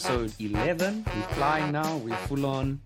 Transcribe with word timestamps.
episode 0.00 0.32
11. 0.40 1.04
We're 1.06 1.22
flying 1.34 1.72
now. 1.72 1.98
We're 1.98 2.16
full 2.16 2.46
on 2.46 2.80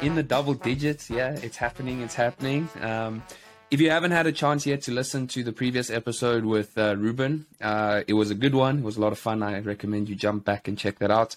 in 0.00 0.14
the 0.14 0.22
double 0.22 0.54
digits. 0.54 1.10
Yeah, 1.10 1.32
it's 1.42 1.58
happening. 1.58 2.00
It's 2.00 2.14
happening. 2.14 2.66
Um, 2.80 3.22
if 3.70 3.78
you 3.78 3.90
haven't 3.90 4.12
had 4.12 4.26
a 4.26 4.32
chance 4.32 4.64
yet 4.64 4.80
to 4.84 4.90
listen 4.90 5.26
to 5.28 5.44
the 5.44 5.52
previous 5.52 5.90
episode 5.90 6.46
with 6.46 6.78
uh, 6.78 6.96
Ruben, 6.96 7.44
uh, 7.60 8.04
it 8.06 8.14
was 8.14 8.30
a 8.30 8.34
good 8.34 8.54
one. 8.54 8.78
It 8.78 8.84
was 8.84 8.96
a 8.96 9.02
lot 9.02 9.12
of 9.12 9.18
fun. 9.18 9.42
I 9.42 9.58
recommend 9.60 10.08
you 10.08 10.14
jump 10.14 10.46
back 10.46 10.66
and 10.66 10.78
check 10.78 10.98
that 11.00 11.10
out. 11.10 11.36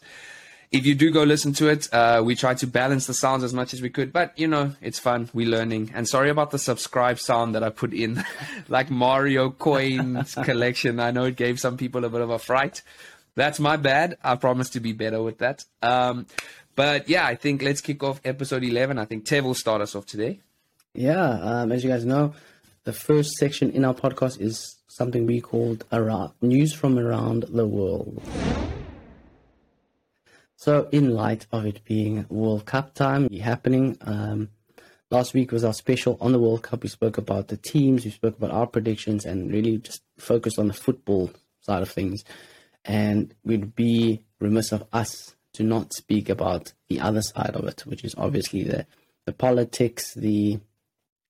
If 0.71 0.85
you 0.85 0.95
do 0.95 1.11
go 1.11 1.23
listen 1.23 1.51
to 1.55 1.67
it, 1.67 1.93
uh, 1.93 2.23
we 2.25 2.35
try 2.35 2.53
to 2.53 2.65
balance 2.65 3.05
the 3.05 3.13
sounds 3.13 3.43
as 3.43 3.53
much 3.53 3.73
as 3.73 3.81
we 3.81 3.89
could, 3.89 4.13
but 4.13 4.39
you 4.39 4.47
know, 4.47 4.71
it's 4.81 4.99
fun. 4.99 5.29
We're 5.33 5.49
learning. 5.49 5.91
And 5.93 6.07
sorry 6.07 6.29
about 6.29 6.51
the 6.51 6.57
subscribe 6.57 7.19
sound 7.19 7.55
that 7.55 7.61
I 7.61 7.69
put 7.69 7.93
in, 7.93 8.23
like 8.69 8.89
Mario 8.89 9.51
coins 9.51 10.33
collection. 10.43 11.01
I 11.01 11.11
know 11.11 11.25
it 11.25 11.35
gave 11.35 11.59
some 11.59 11.75
people 11.75 12.05
a 12.05 12.09
bit 12.09 12.21
of 12.21 12.29
a 12.29 12.39
fright. 12.39 12.81
That's 13.35 13.59
my 13.59 13.77
bad. 13.77 14.17
I 14.23 14.35
promise 14.35 14.69
to 14.71 14.79
be 14.79 14.93
better 14.93 15.21
with 15.21 15.39
that. 15.39 15.65
Um, 15.81 16.27
but 16.75 17.09
yeah, 17.09 17.25
I 17.25 17.35
think 17.35 17.61
let's 17.61 17.81
kick 17.81 18.03
off 18.03 18.21
episode 18.23 18.63
11. 18.63 18.97
I 18.97 19.05
think 19.05 19.25
Tev 19.25 19.43
will 19.43 19.55
start 19.55 19.81
us 19.81 19.95
off 19.95 20.05
today. 20.05 20.39
Yeah, 20.93 21.39
um, 21.41 21.71
as 21.71 21.83
you 21.83 21.89
guys 21.89 22.05
know, 22.05 22.33
the 22.83 22.93
first 22.93 23.31
section 23.37 23.71
in 23.71 23.83
our 23.85 23.93
podcast 23.93 24.39
is 24.39 24.77
something 24.87 25.25
we 25.25 25.41
called 25.41 25.85
around, 25.91 26.33
news 26.41 26.73
from 26.73 26.99
around 26.99 27.43
the 27.49 27.65
world. 27.65 28.21
So, 30.55 30.87
in 30.91 31.11
light 31.11 31.47
of 31.51 31.65
it 31.65 31.83
being 31.83 32.25
World 32.29 32.65
Cup 32.65 32.93
time 32.93 33.27
happening, 33.29 33.97
um, 34.01 34.49
last 35.09 35.33
week 35.33 35.51
was 35.51 35.63
our 35.63 35.73
special 35.73 36.17
on 36.21 36.31
the 36.31 36.39
World 36.39 36.61
Cup. 36.61 36.83
We 36.83 36.89
spoke 36.89 37.17
about 37.17 37.47
the 37.47 37.57
teams, 37.57 38.05
we 38.05 38.11
spoke 38.11 38.37
about 38.37 38.51
our 38.51 38.67
predictions, 38.67 39.25
and 39.25 39.51
really 39.51 39.77
just 39.79 40.01
focused 40.17 40.59
on 40.59 40.67
the 40.67 40.73
football 40.73 41.31
side 41.61 41.81
of 41.81 41.89
things. 41.89 42.23
And 42.85 43.33
we'd 43.43 43.75
be 43.75 44.23
remiss 44.39 44.71
of 44.71 44.85
us 44.91 45.35
to 45.53 45.63
not 45.63 45.93
speak 45.93 46.29
about 46.29 46.73
the 46.89 46.99
other 46.99 47.21
side 47.21 47.55
of 47.55 47.65
it, 47.65 47.81
which 47.85 48.03
is 48.03 48.15
obviously 48.17 48.63
the, 48.63 48.85
the 49.25 49.33
politics, 49.33 50.13
the 50.15 50.59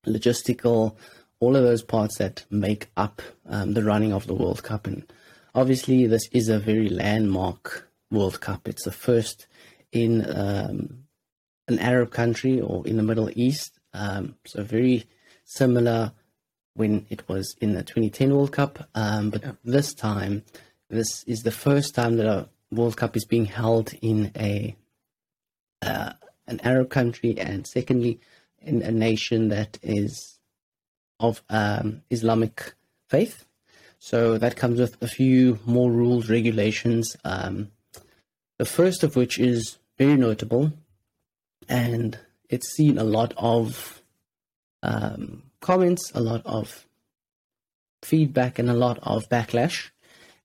logistical, 0.06 0.96
all 1.40 1.56
of 1.56 1.64
those 1.64 1.84
parts 1.84 2.18
that 2.18 2.46
make 2.50 2.88
up 2.96 3.22
um, 3.48 3.74
the 3.74 3.84
running 3.84 4.14
of 4.14 4.28
the 4.28 4.34
World 4.34 4.64
Cup. 4.64 4.88
And 4.88 5.04
obviously, 5.54 6.08
this 6.08 6.28
is 6.32 6.50
a 6.50 6.60
very 6.60 6.90
landmark 6.90 7.90
World 8.10 8.40
Cup. 8.40 8.68
It's 8.68 8.86
the 8.86 8.92
first 8.92 9.48
in 9.92 10.26
um, 10.30 11.04
an 11.68 11.80
Arab 11.80 12.12
country 12.12 12.62
or 12.62 12.86
in 12.88 12.98
the 12.98 13.04
Middle 13.04 13.30
East. 13.36 13.80
Um, 13.94 14.36
so 14.46 14.64
very 14.64 15.06
similar 15.46 16.14
when 16.76 17.06
it 17.10 17.28
was 17.28 17.56
in 17.62 17.74
the 17.74 17.84
2010 17.84 18.34
World 18.34 18.52
Cup. 18.52 18.88
Um, 18.96 19.30
but 19.30 19.44
yeah. 19.44 19.52
this 19.64 19.94
time, 19.94 20.44
this 20.94 21.24
is 21.26 21.42
the 21.42 21.52
first 21.52 21.96
time 21.96 22.18
that 22.18 22.28
a 22.28 22.48
World 22.72 22.98
Cup 22.98 23.16
is 23.18 23.26
being 23.26 23.46
held 23.46 23.94
in 24.02 24.32
a 24.36 24.76
uh, 25.82 26.14
an 26.48 26.60
Arab 26.64 26.90
country, 26.90 27.38
and 27.38 27.68
secondly, 27.68 28.20
in 28.62 28.82
a 28.82 28.92
nation 28.92 29.50
that 29.50 29.78
is 29.82 30.40
of 31.20 31.42
um, 31.50 32.02
Islamic 32.10 32.74
faith. 33.10 33.46
So 34.00 34.38
that 34.38 34.58
comes 34.58 34.80
with 34.80 35.02
a 35.02 35.08
few 35.08 35.60
more 35.66 35.92
rules, 35.92 36.30
regulations. 36.30 37.16
Um, 37.24 37.72
the 38.58 38.66
first 38.66 39.04
of 39.04 39.16
which 39.16 39.40
is 39.40 39.78
very 39.98 40.18
notable, 40.18 40.74
and 41.70 42.18
it's 42.50 42.70
seen 42.76 42.98
a 42.98 43.04
lot 43.04 43.34
of 43.38 44.02
um, 44.82 45.44
comments, 45.62 46.12
a 46.14 46.22
lot 46.22 46.46
of 46.46 46.86
feedback, 48.02 48.60
and 48.60 48.70
a 48.70 48.74
lot 48.74 49.00
of 49.04 49.30
backlash, 49.30 49.90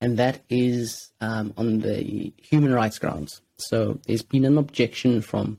and 0.00 0.16
that 0.16 0.40
is 0.48 1.10
um, 1.20 1.52
on 1.56 1.80
the 1.80 2.32
human 2.36 2.72
rights 2.72 2.98
grounds. 2.98 3.40
So 3.56 4.00
there's 4.06 4.22
been 4.22 4.44
an 4.44 4.58
objection 4.58 5.20
from 5.20 5.58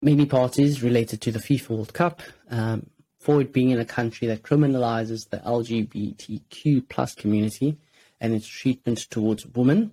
many 0.00 0.26
parties 0.26 0.82
related 0.82 1.20
to 1.22 1.32
the 1.32 1.40
FIFA 1.40 1.70
World 1.70 1.92
Cup 1.92 2.22
um, 2.50 2.86
for 3.18 3.40
it 3.40 3.52
being 3.52 3.70
in 3.70 3.80
a 3.80 3.84
country 3.84 4.28
that 4.28 4.42
criminalizes 4.42 5.28
the 5.30 5.38
LGBTQ 5.38 6.88
plus 6.88 7.14
community 7.14 7.76
and 8.20 8.32
its 8.34 8.46
treatment 8.46 8.98
towards 9.10 9.44
women 9.46 9.92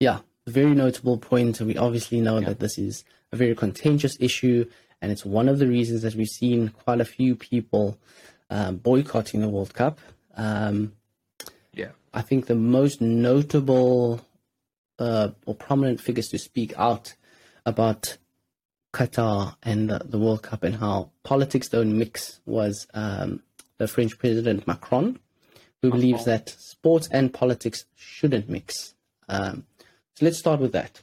yeah, 0.00 0.20
very 0.46 0.74
notable 0.74 1.18
point. 1.18 1.60
We 1.60 1.76
obviously 1.76 2.20
know 2.20 2.38
yeah. 2.38 2.48
that 2.48 2.60
this 2.60 2.78
is 2.78 3.04
a 3.32 3.36
very 3.36 3.54
contentious 3.54 4.16
issue, 4.20 4.68
and 5.00 5.10
it's 5.10 5.24
one 5.24 5.48
of 5.48 5.58
the 5.58 5.66
reasons 5.66 6.02
that 6.02 6.14
we've 6.14 6.28
seen 6.28 6.68
quite 6.68 7.00
a 7.00 7.04
few 7.04 7.34
people 7.34 7.98
um, 8.50 8.76
boycotting 8.76 9.40
the 9.40 9.48
World 9.48 9.74
Cup. 9.74 9.98
Um, 10.36 10.92
I 12.16 12.22
think 12.22 12.46
the 12.46 12.54
most 12.54 13.02
notable 13.02 14.22
uh, 14.98 15.28
or 15.44 15.54
prominent 15.54 16.00
figures 16.00 16.28
to 16.28 16.38
speak 16.38 16.72
out 16.78 17.14
about 17.66 18.16
Qatar 18.94 19.56
and 19.62 19.90
the, 19.90 20.00
the, 20.02 20.18
World 20.18 20.42
Cup 20.42 20.62
and 20.62 20.76
how 20.76 21.10
politics 21.24 21.68
don't 21.68 21.98
mix 21.98 22.40
was 22.46 22.86
um, 22.94 23.42
the 23.76 23.86
French 23.86 24.18
President 24.18 24.66
Macron, 24.66 25.18
who 25.82 25.90
believes 25.90 26.24
that 26.24 26.48
sports 26.48 27.06
and 27.12 27.34
politics 27.34 27.84
shouldn't 27.94 28.48
mix. 28.48 28.94
Um, 29.28 29.66
so 30.14 30.24
let's 30.24 30.38
start 30.38 30.60
with 30.60 30.72
that. 30.72 31.02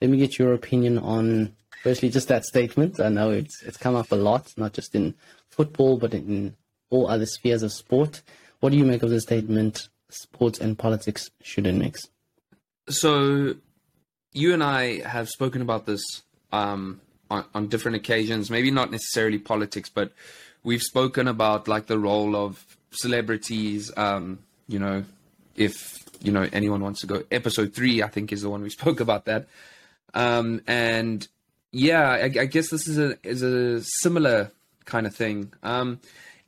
Let 0.00 0.08
me 0.08 0.18
get 0.18 0.38
your 0.38 0.54
opinion 0.54 0.98
on 0.98 1.56
firstly 1.82 2.10
just 2.10 2.28
that 2.28 2.44
statement. 2.44 3.00
I 3.00 3.08
know 3.08 3.32
it's 3.32 3.60
it's 3.64 3.76
come 3.76 3.96
up 3.96 4.12
a 4.12 4.14
lot, 4.14 4.52
not 4.56 4.72
just 4.72 4.94
in 4.94 5.16
football 5.50 5.98
but 5.98 6.14
in 6.14 6.54
all 6.90 7.10
other 7.10 7.26
spheres 7.26 7.64
of 7.64 7.72
sport. 7.72 8.22
What 8.60 8.70
do 8.70 8.76
you 8.78 8.84
make 8.84 9.02
of 9.02 9.10
the 9.10 9.20
statement? 9.20 9.88
Sports 10.10 10.58
and 10.58 10.78
politics 10.78 11.30
shouldn't 11.42 11.78
mix. 11.78 12.08
So, 12.88 13.54
you 14.32 14.54
and 14.54 14.62
I 14.62 15.00
have 15.06 15.28
spoken 15.28 15.60
about 15.60 15.86
this 15.86 16.02
um, 16.52 17.00
on, 17.30 17.44
on 17.54 17.68
different 17.68 17.96
occasions. 17.96 18.50
Maybe 18.50 18.70
not 18.70 18.90
necessarily 18.90 19.38
politics, 19.38 19.90
but 19.90 20.12
we've 20.62 20.82
spoken 20.82 21.28
about 21.28 21.68
like 21.68 21.86
the 21.86 21.98
role 21.98 22.36
of 22.36 22.64
celebrities. 22.90 23.92
Um, 23.96 24.38
you 24.66 24.78
know, 24.78 25.04
if 25.58 25.98
you 26.20 26.32
know 26.32 26.48
anyone 26.52 26.80
wants 26.80 27.00
to 27.00 27.06
go 27.06 27.22
episode 27.30 27.74
three 27.74 28.02
i 28.02 28.08
think 28.08 28.32
is 28.32 28.42
the 28.42 28.50
one 28.50 28.62
we 28.62 28.70
spoke 28.80 29.00
about 29.00 29.24
that 29.26 29.46
um, 30.14 30.62
and 30.66 31.28
yeah 31.70 32.08
I, 32.08 32.24
I, 32.24 32.46
guess 32.46 32.70
this 32.70 32.88
is 32.88 32.98
a 32.98 33.18
is 33.22 33.42
a 33.42 33.82
similar 33.82 34.50
kind 34.86 35.06
of 35.06 35.14
thing 35.14 35.52
um, 35.62 36.00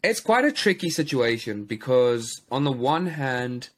it's 0.03 0.21
quite 0.21 0.45
a 0.45 0.53
tricky 0.53 0.91
situation 0.91 1.65
because 1.65 2.43
on 2.51 2.65
the 2.65 2.73
one 2.73 3.07
hand 3.07 3.71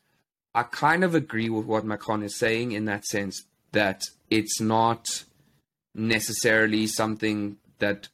i 0.55 0.63
kind 0.63 1.05
of 1.05 1.15
agree 1.15 1.51
with 1.51 1.67
what 1.67 1.85
macron 1.85 2.23
is 2.23 2.39
saying 2.39 2.73
in 2.73 2.85
that 2.85 3.05
sense 3.05 3.45
that 3.73 4.03
it's 4.31 4.61
not 4.61 5.25
necessarily 5.95 6.87
something 6.87 7.57
that 7.83 8.09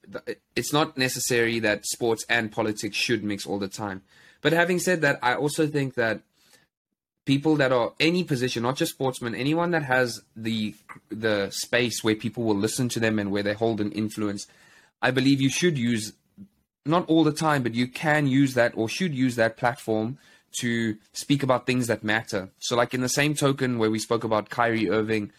it's 0.56 0.72
not 0.72 0.96
necessary 0.96 1.58
that 1.58 1.84
sports 1.84 2.24
and 2.28 2.50
politics 2.50 2.96
should 2.96 3.22
mix 3.22 3.44
all 3.46 3.58
the 3.58 3.68
time. 3.68 4.00
But 4.40 4.52
having 4.52 4.78
said 4.78 5.02
that 5.02 5.18
i 5.22 5.34
also 5.34 5.66
think 5.66 5.94
that 5.94 6.22
people 7.26 7.56
that 7.56 7.72
are 7.72 7.92
any 8.00 8.24
position, 8.24 8.62
not 8.62 8.76
just 8.76 8.92
sportsmen, 8.92 9.34
anyone 9.34 9.70
that 9.72 9.82
has 9.82 10.20
the 10.34 10.74
the 11.10 11.50
space 11.50 12.02
where 12.02 12.14
people 12.14 12.44
will 12.44 12.56
listen 12.56 12.88
to 12.88 13.00
them 13.00 13.18
and 13.18 13.30
where 13.30 13.42
they 13.42 13.52
hold 13.52 13.80
an 13.80 13.92
influence, 13.92 14.46
I 15.02 15.10
believe 15.10 15.40
you 15.40 15.50
should 15.50 15.76
use 15.76 16.14
not 16.88 17.08
all 17.08 17.24
the 17.24 17.32
time, 17.32 17.62
but 17.62 17.74
you 17.74 17.86
can 17.86 18.26
use 18.26 18.54
that 18.54 18.72
or 18.76 18.88
should 18.88 19.14
use 19.14 19.36
that 19.36 19.56
platform 19.56 20.18
to 20.60 20.96
speak 21.12 21.42
about 21.42 21.66
things 21.66 21.86
that 21.88 22.02
matter. 22.02 22.50
So, 22.58 22.76
like 22.76 22.94
in 22.94 23.00
the 23.00 23.08
same 23.08 23.34
token 23.34 23.78
where 23.78 23.90
we 23.90 23.98
spoke 23.98 24.24
about 24.24 24.48
Kyrie 24.48 24.90
Irving, 24.90 25.30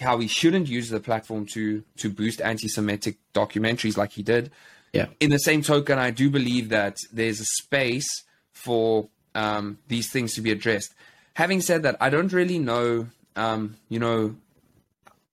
how 0.00 0.18
he 0.18 0.26
shouldn't 0.26 0.68
use 0.68 0.88
the 0.88 1.00
platform 1.00 1.46
to 1.54 1.84
to 1.98 2.10
boost 2.10 2.40
anti-Semitic 2.40 3.18
documentaries 3.34 3.96
like 3.96 4.12
he 4.12 4.22
did. 4.22 4.50
Yeah. 4.92 5.06
In 5.20 5.30
the 5.30 5.38
same 5.38 5.62
token, 5.62 5.98
I 5.98 6.10
do 6.10 6.30
believe 6.30 6.70
that 6.70 6.96
there's 7.12 7.38
a 7.40 7.44
space 7.44 8.08
for 8.52 9.08
um, 9.36 9.78
these 9.86 10.10
things 10.10 10.34
to 10.34 10.40
be 10.40 10.50
addressed 10.50 10.92
having 11.34 11.60
said 11.60 11.82
that, 11.84 11.96
I 12.00 12.10
don't 12.10 12.32
really 12.32 12.58
know, 12.58 13.08
um, 13.36 13.76
you 13.88 13.98
know, 13.98 14.36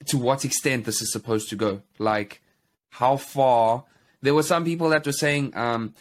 to 0.08 0.18
what 0.18 0.46
extent 0.46 0.86
this 0.86 1.02
is 1.02 1.12
supposed 1.12 1.50
to 1.50 1.56
go. 1.56 1.82
Like, 2.00 2.42
how 2.92 3.18
far? 3.18 3.84
There 4.22 4.34
were 4.34 4.44
some 4.44 4.66
people 4.66 4.90
that 4.90 5.06
were 5.06 5.12
saying 5.12 5.56
um, 5.56 5.94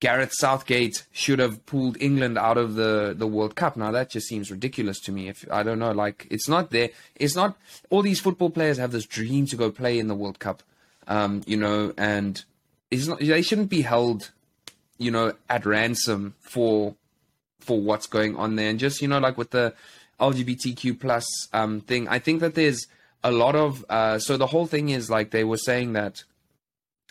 Gareth 0.00 0.32
Southgate 0.34 1.06
should 1.12 1.38
have 1.38 1.64
pulled 1.66 1.96
England 2.00 2.36
out 2.36 2.58
of 2.58 2.74
the, 2.74 3.14
the 3.16 3.26
World 3.26 3.56
Cup. 3.56 3.76
Now 3.76 3.90
that 3.92 4.10
just 4.10 4.28
seems 4.28 4.50
ridiculous 4.50 5.00
to 5.00 5.12
me. 5.12 5.28
If 5.28 5.44
I 5.50 5.62
don't 5.62 5.78
know, 5.78 5.92
like 5.92 6.26
it's 6.30 6.48
not 6.48 6.70
there. 6.70 6.90
It's 7.16 7.34
not. 7.34 7.56
All 7.90 8.02
these 8.02 8.20
football 8.20 8.50
players 8.50 8.78
have 8.78 8.92
this 8.92 9.06
dream 9.06 9.46
to 9.46 9.56
go 9.56 9.70
play 9.70 9.98
in 9.98 10.08
the 10.08 10.14
World 10.14 10.38
Cup, 10.38 10.62
um, 11.06 11.42
you 11.46 11.56
know, 11.56 11.92
and 11.96 12.44
it's 12.90 13.06
not. 13.06 13.20
They 13.20 13.42
shouldn't 13.42 13.70
be 13.70 13.82
held, 13.82 14.30
you 14.98 15.10
know, 15.10 15.32
at 15.48 15.64
ransom 15.64 16.34
for 16.40 16.96
for 17.60 17.80
what's 17.80 18.06
going 18.06 18.36
on 18.36 18.56
there, 18.56 18.68
and 18.68 18.78
just 18.78 19.00
you 19.00 19.08
know, 19.08 19.18
like 19.18 19.38
with 19.38 19.52
the 19.52 19.74
LGBTQ 20.20 21.00
plus 21.00 21.26
um, 21.52 21.80
thing, 21.80 22.08
I 22.08 22.18
think 22.18 22.40
that 22.40 22.54
there's 22.54 22.86
a 23.22 23.30
lot 23.30 23.56
of 23.56 23.84
uh, 23.88 24.18
so 24.18 24.36
the 24.36 24.48
whole 24.48 24.66
thing 24.66 24.90
is 24.90 25.08
like 25.08 25.30
they 25.30 25.44
were 25.44 25.56
saying 25.56 25.94
that 25.94 26.24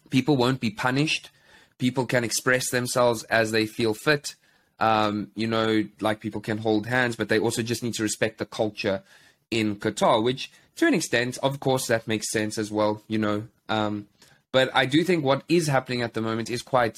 people 0.09 0.37
won't 0.37 0.59
be 0.59 0.69
punished, 0.69 1.29
people 1.77 2.05
can 2.05 2.23
express 2.23 2.69
themselves 2.69 3.23
as 3.23 3.51
they 3.51 3.65
feel 3.65 3.93
fit. 3.93 4.35
Um, 4.79 5.31
you 5.35 5.47
know, 5.47 5.85
like 6.01 6.19
people 6.19 6.41
can 6.41 6.57
hold 6.57 6.87
hands, 6.87 7.15
but 7.15 7.29
they 7.29 7.39
also 7.39 7.61
just 7.61 7.83
need 7.83 7.93
to 7.95 8.03
respect 8.03 8.37
the 8.37 8.45
culture 8.45 9.03
in 9.49 9.75
Qatar, 9.75 10.21
which 10.23 10.51
to 10.77 10.87
an 10.87 10.93
extent, 10.93 11.37
of 11.43 11.59
course, 11.59 11.87
that 11.87 12.07
makes 12.07 12.31
sense 12.31 12.57
as 12.57 12.71
well, 12.71 13.03
you 13.07 13.17
know. 13.17 13.43
Um, 13.69 14.07
but 14.51 14.69
I 14.73 14.85
do 14.85 15.03
think 15.03 15.23
what 15.23 15.43
is 15.47 15.67
happening 15.67 16.01
at 16.01 16.13
the 16.13 16.21
moment 16.21 16.49
is 16.49 16.61
quite 16.61 16.97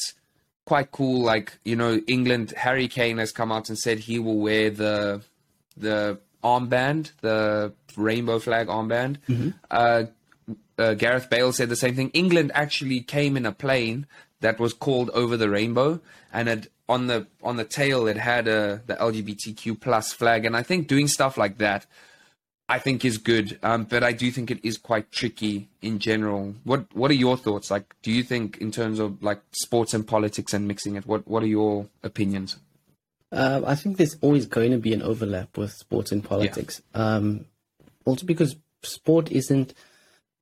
quite 0.65 0.91
cool. 0.91 1.21
Like 1.21 1.57
you 1.63 1.75
know, 1.75 2.01
England 2.07 2.53
Harry 2.57 2.87
Kane 2.87 3.17
has 3.17 3.31
come 3.31 3.51
out 3.51 3.69
and 3.69 3.77
said 3.77 3.99
he 3.99 4.19
will 4.19 4.37
wear 4.37 4.69
the 4.69 5.21
the 5.77 6.19
armband, 6.43 7.11
the 7.21 7.73
rainbow 7.97 8.39
flag 8.39 8.67
armband. 8.67 9.17
Mm-hmm. 9.27 9.49
Uh, 9.69 10.03
uh, 10.77 10.93
Gareth 10.93 11.29
Bale 11.29 11.53
said 11.53 11.69
the 11.69 11.75
same 11.75 11.95
thing. 11.95 12.09
England 12.09 12.51
actually 12.53 13.01
came 13.01 13.37
in 13.37 13.45
a 13.45 13.51
plane 13.51 14.07
that 14.41 14.59
was 14.59 14.73
called 14.73 15.09
Over 15.11 15.37
the 15.37 15.49
Rainbow, 15.49 16.01
and 16.33 16.49
it, 16.49 16.71
on 16.87 17.07
the 17.07 17.27
on 17.41 17.57
the 17.57 17.63
tail 17.63 18.07
it 18.07 18.17
had 18.17 18.47
a 18.47 18.81
the 18.85 18.95
LGBTQ 18.95 19.79
plus 19.79 20.13
flag. 20.13 20.45
And 20.45 20.55
I 20.55 20.63
think 20.63 20.87
doing 20.87 21.07
stuff 21.07 21.37
like 21.37 21.57
that, 21.57 21.85
I 22.67 22.79
think 22.79 23.05
is 23.05 23.17
good. 23.17 23.57
Um, 23.63 23.85
but 23.85 24.03
I 24.03 24.11
do 24.11 24.29
think 24.31 24.51
it 24.51 24.59
is 24.63 24.77
quite 24.77 25.11
tricky 25.11 25.69
in 25.81 25.99
general. 25.99 26.55
What 26.63 26.93
What 26.95 27.11
are 27.11 27.15
your 27.15 27.37
thoughts? 27.37 27.71
Like, 27.71 27.95
do 28.01 28.11
you 28.11 28.23
think 28.23 28.57
in 28.57 28.71
terms 28.71 28.99
of 28.99 29.23
like 29.23 29.41
sports 29.51 29.93
and 29.93 30.07
politics 30.07 30.53
and 30.53 30.67
mixing 30.67 30.95
it? 30.95 31.05
What 31.05 31.27
What 31.27 31.43
are 31.43 31.47
your 31.47 31.87
opinions? 32.03 32.57
Uh, 33.31 33.61
I 33.65 33.75
think 33.75 33.97
there's 33.97 34.17
always 34.21 34.45
going 34.45 34.71
to 34.71 34.77
be 34.77 34.93
an 34.93 35.01
overlap 35.01 35.57
with 35.57 35.73
sports 35.73 36.11
and 36.11 36.23
politics. 36.23 36.81
Yeah. 36.93 37.15
Um, 37.15 37.45
also 38.05 38.25
because 38.25 38.55
sport 38.83 39.31
isn't 39.31 39.73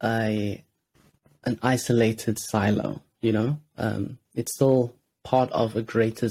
a 0.04 0.64
an 1.46 1.60
isolated 1.62 2.38
silo. 2.40 3.02
You 3.22 3.32
know, 3.32 3.60
um, 3.78 4.18
it's 4.36 4.54
still 4.56 4.94
part 5.24 5.52
of 5.52 5.76
a 5.76 5.82
greater 5.82 6.30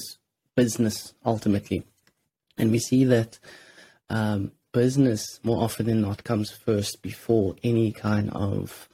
business 0.55 1.15
ultimately, 1.25 1.85
and 2.59 2.71
we 2.71 2.79
see 2.79 3.05
that 3.05 3.39
um, 4.11 4.53
business 4.73 5.41
more 5.43 5.63
often 5.63 5.87
than 5.87 6.03
not 6.03 6.25
comes 6.25 6.51
first 6.51 7.03
before 7.03 7.57
any 7.63 7.93
kind 7.93 8.31
of 8.31 8.89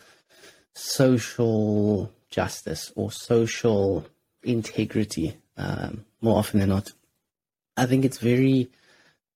social 0.74 2.12
justice 2.30 2.92
or 2.94 3.10
social 3.10 4.06
integrity. 4.42 5.36
Um, 5.56 6.04
more 6.20 6.38
often 6.38 6.60
than 6.60 6.68
not, 6.68 6.92
I 7.76 7.86
think 7.86 8.04
it's 8.04 8.18
very 8.18 8.68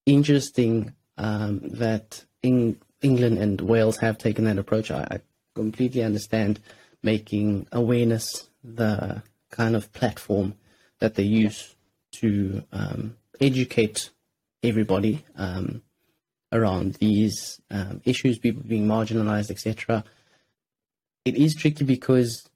interesting 0.06 0.94
um, 1.18 1.60
that 1.64 2.24
in 2.42 2.78
England 3.00 3.38
and 3.38 3.60
Wales 3.60 3.96
have 3.98 4.18
taken 4.18 4.44
that 4.44 4.58
approach. 4.58 4.90
I, 4.90 5.20
completely 5.54 6.02
understand 6.02 6.60
making 7.02 7.66
awareness 7.72 8.48
the 8.62 9.22
kind 9.50 9.76
of 9.76 9.92
platform 9.92 10.54
that 11.00 11.14
they 11.14 11.24
use 11.24 11.74
to 12.12 12.62
um, 12.72 13.16
educate 13.40 14.10
everybody 14.62 15.24
um, 15.36 15.82
around 16.52 16.94
these 16.94 17.60
um, 17.70 18.00
issues, 18.04 18.38
people 18.38 18.62
being 18.62 18.86
marginalized, 18.86 19.50
etc. 19.50 20.04
It 21.24 21.36
is 21.36 21.54
tricky 21.54 21.84
because 21.84 22.48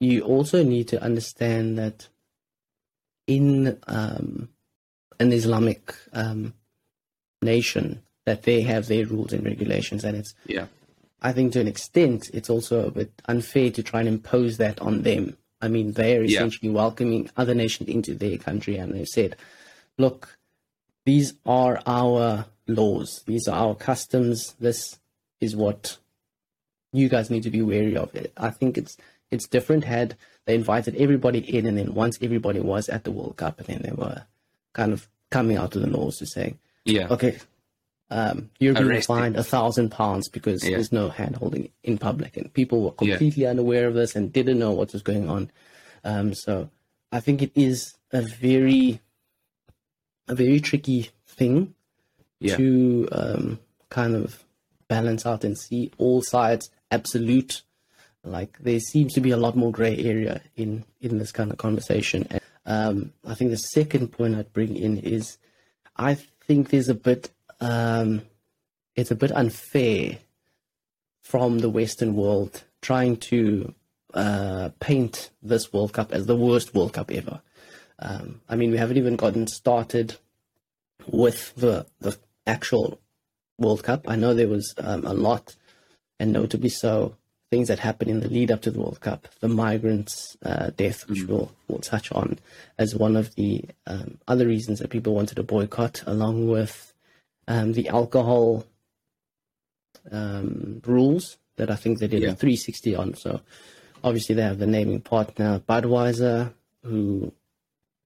you 0.00 0.22
also 0.22 0.62
need 0.62 0.88
to 0.88 1.02
understand 1.02 1.78
that 1.78 2.08
in 3.26 3.78
um, 3.86 4.48
an 5.18 5.32
Islamic 5.32 5.94
um, 6.12 6.54
nation, 7.42 8.02
that 8.24 8.42
they 8.42 8.62
have 8.62 8.86
their 8.86 9.06
rules 9.06 9.32
and 9.32 9.44
regulations, 9.44 10.04
and 10.04 10.16
it's 10.16 10.34
yeah 10.46 10.66
I 11.22 11.32
think 11.32 11.52
to 11.52 11.60
an 11.60 11.68
extent, 11.68 12.30
it's 12.32 12.50
also 12.50 12.86
a 12.86 12.90
bit 12.90 13.10
unfair 13.26 13.70
to 13.70 13.82
try 13.82 14.00
and 14.00 14.08
impose 14.08 14.58
that 14.58 14.80
on 14.80 15.02
them. 15.02 15.36
I 15.60 15.68
mean, 15.68 15.92
they're 15.92 16.22
essentially 16.22 16.68
yeah. 16.68 16.76
welcoming 16.76 17.30
other 17.36 17.54
nations 17.54 17.88
into 17.88 18.14
their 18.14 18.36
country, 18.36 18.76
and 18.76 18.94
they've 18.94 19.08
said, 19.08 19.36
look, 19.96 20.38
these 21.04 21.34
are 21.46 21.80
our 21.86 22.46
laws, 22.66 23.22
these 23.26 23.48
are 23.48 23.68
our 23.68 23.74
customs, 23.74 24.54
this 24.60 24.98
is 25.40 25.56
what 25.56 25.96
you 26.92 27.08
guys 27.08 27.30
need 27.30 27.42
to 27.44 27.50
be 27.50 27.62
wary 27.62 27.96
of. 27.96 28.14
It. 28.14 28.32
I 28.36 28.50
think 28.50 28.76
it's 28.76 28.96
it's 29.30 29.48
different 29.48 29.84
had 29.84 30.16
they 30.44 30.54
invited 30.54 30.96
everybody 30.96 31.38
in, 31.38 31.66
and 31.66 31.76
then 31.78 31.94
once 31.94 32.18
everybody 32.20 32.60
was 32.60 32.88
at 32.88 33.04
the 33.04 33.10
World 33.10 33.36
Cup, 33.36 33.58
and 33.58 33.66
then 33.66 33.82
they 33.82 33.92
were 33.92 34.24
kind 34.72 34.92
of 34.92 35.08
coming 35.30 35.56
out 35.56 35.74
of 35.74 35.82
the 35.82 35.88
laws 35.88 36.18
to 36.18 36.26
say, 36.26 36.56
yeah, 36.84 37.08
okay, 37.10 37.38
um, 38.10 38.50
you're 38.58 38.74
being 38.74 38.86
Arrested. 38.86 39.06
fined 39.06 39.36
a 39.36 39.42
thousand 39.44 39.90
pounds 39.90 40.28
because 40.28 40.62
yeah. 40.62 40.76
there's 40.76 40.92
no 40.92 41.08
hand 41.08 41.36
holding 41.36 41.70
in 41.82 41.98
public, 41.98 42.36
and 42.36 42.52
people 42.52 42.82
were 42.82 42.92
completely 42.92 43.44
yeah. 43.44 43.50
unaware 43.50 43.88
of 43.88 43.94
this 43.94 44.14
and 44.14 44.32
didn't 44.32 44.58
know 44.58 44.72
what 44.72 44.92
was 44.92 45.02
going 45.02 45.28
on. 45.28 45.50
Um, 46.04 46.34
so 46.34 46.70
I 47.10 47.20
think 47.20 47.42
it 47.42 47.52
is 47.54 47.94
a 48.12 48.22
very, 48.22 49.00
a 50.28 50.34
very 50.34 50.60
tricky 50.60 51.10
thing 51.26 51.74
yeah. 52.38 52.56
to 52.56 53.08
um, 53.10 53.58
kind 53.90 54.14
of 54.14 54.44
balance 54.88 55.26
out 55.26 55.42
and 55.42 55.58
see 55.58 55.90
all 55.98 56.22
sides 56.22 56.70
absolute. 56.90 57.62
Like 58.22 58.58
there 58.58 58.80
seems 58.80 59.14
to 59.14 59.20
be 59.20 59.30
a 59.30 59.36
lot 59.36 59.56
more 59.56 59.72
gray 59.72 59.96
area 59.98 60.42
in 60.56 60.84
in 61.00 61.18
this 61.18 61.32
kind 61.32 61.50
of 61.50 61.58
conversation. 61.58 62.26
And, 62.30 62.40
um, 62.66 63.12
I 63.24 63.34
think 63.34 63.50
the 63.50 63.56
second 63.56 64.08
point 64.08 64.34
I'd 64.36 64.52
bring 64.52 64.76
in 64.76 64.98
is 64.98 65.38
I 65.96 66.14
think 66.14 66.70
there's 66.70 66.88
a 66.88 66.94
bit 66.94 67.30
um, 67.60 68.22
it's 68.94 69.10
a 69.10 69.16
bit 69.16 69.32
unfair 69.32 70.18
from 71.22 71.58
the 71.58 71.68
Western 71.68 72.14
world 72.14 72.64
trying 72.80 73.16
to 73.16 73.74
uh, 74.14 74.70
paint 74.80 75.30
this 75.42 75.72
World 75.72 75.92
Cup 75.92 76.12
as 76.12 76.26
the 76.26 76.36
worst 76.36 76.74
World 76.74 76.92
Cup 76.92 77.10
ever. 77.10 77.40
Um, 77.98 78.40
I 78.48 78.56
mean, 78.56 78.70
we 78.70 78.78
haven't 78.78 78.96
even 78.96 79.16
gotten 79.16 79.46
started 79.46 80.16
with 81.06 81.54
the 81.56 81.86
the 82.00 82.16
actual 82.46 83.00
World 83.58 83.82
Cup. 83.82 84.08
I 84.08 84.16
know 84.16 84.34
there 84.34 84.48
was 84.48 84.74
um, 84.78 85.04
a 85.04 85.14
lot, 85.14 85.56
and 86.20 86.32
notably 86.32 86.68
so, 86.68 87.16
things 87.50 87.68
that 87.68 87.78
happened 87.78 88.10
in 88.10 88.20
the 88.20 88.28
lead 88.28 88.50
up 88.50 88.62
to 88.62 88.70
the 88.70 88.78
World 88.78 89.00
Cup. 89.00 89.28
The 89.40 89.48
migrants' 89.48 90.36
uh, 90.44 90.70
death, 90.76 91.08
which 91.08 91.20
mm. 91.20 91.28
we'll 91.28 91.52
we'll 91.68 91.80
touch 91.80 92.12
on, 92.12 92.38
as 92.78 92.94
one 92.94 93.16
of 93.16 93.34
the 93.34 93.64
um, 93.86 94.18
other 94.28 94.46
reasons 94.46 94.78
that 94.78 94.90
people 94.90 95.14
wanted 95.14 95.36
to 95.36 95.42
boycott, 95.42 96.02
along 96.06 96.48
with 96.48 96.92
um, 97.48 97.72
the 97.72 97.88
alcohol 97.88 98.64
um, 100.10 100.80
rules 100.84 101.38
that 101.56 101.70
I 101.70 101.76
think 101.76 101.98
they 101.98 102.08
did 102.08 102.22
yeah. 102.22 102.30
a 102.30 102.34
360 102.34 102.96
on. 102.96 103.14
So 103.14 103.40
obviously 104.04 104.34
they 104.34 104.42
have 104.42 104.58
the 104.58 104.66
naming 104.66 105.00
partner 105.00 105.60
Budweiser, 105.68 106.52
who 106.82 107.32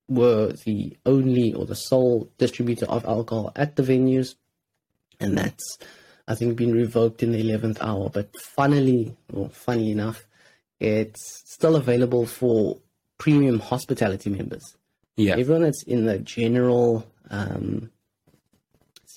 were 0.08 0.52
the 0.64 0.96
only 1.06 1.54
or 1.54 1.66
the 1.66 1.76
sole 1.76 2.30
distributor 2.38 2.86
of 2.86 3.04
alcohol 3.04 3.52
at 3.54 3.76
the 3.76 3.82
venues, 3.82 4.34
and 5.20 5.36
that's 5.36 5.78
I 6.26 6.34
think 6.34 6.56
been 6.56 6.72
revoked 6.72 7.22
in 7.22 7.32
the 7.32 7.42
11th 7.42 7.78
hour. 7.80 8.08
But 8.08 8.30
funnily, 8.40 9.16
or 9.32 9.50
funny 9.50 9.90
enough, 9.90 10.26
it's 10.78 11.42
still 11.46 11.76
available 11.76 12.26
for 12.26 12.78
premium 13.18 13.60
hospitality 13.60 14.30
members. 14.30 14.76
Yeah, 15.16 15.36
everyone 15.36 15.62
that's 15.62 15.82
in 15.84 16.06
the 16.06 16.18
general 16.18 17.06
um, 17.30 17.90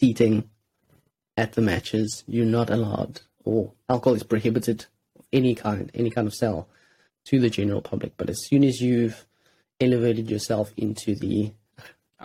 seating 0.04 0.50
at 1.38 1.54
the 1.54 1.62
matches. 1.62 2.26
You're 2.28 2.46
not 2.46 2.70
allowed, 2.70 3.22
or 3.46 3.72
alcohol 3.88 4.16
is 4.16 4.24
prohibited, 4.24 4.86
any 5.32 5.56
kind, 5.56 5.90
any 5.94 6.10
kind 6.10 6.28
of 6.28 6.34
sale 6.34 6.68
to 7.26 7.40
the 7.40 7.50
general 7.50 7.82
public. 7.82 8.18
But 8.18 8.30
as 8.30 8.46
soon 8.48 8.66
as 8.66 8.82
you've 8.82 9.26
elevated 9.80 10.30
yourself 10.30 10.74
into 10.76 11.16
the, 11.16 11.54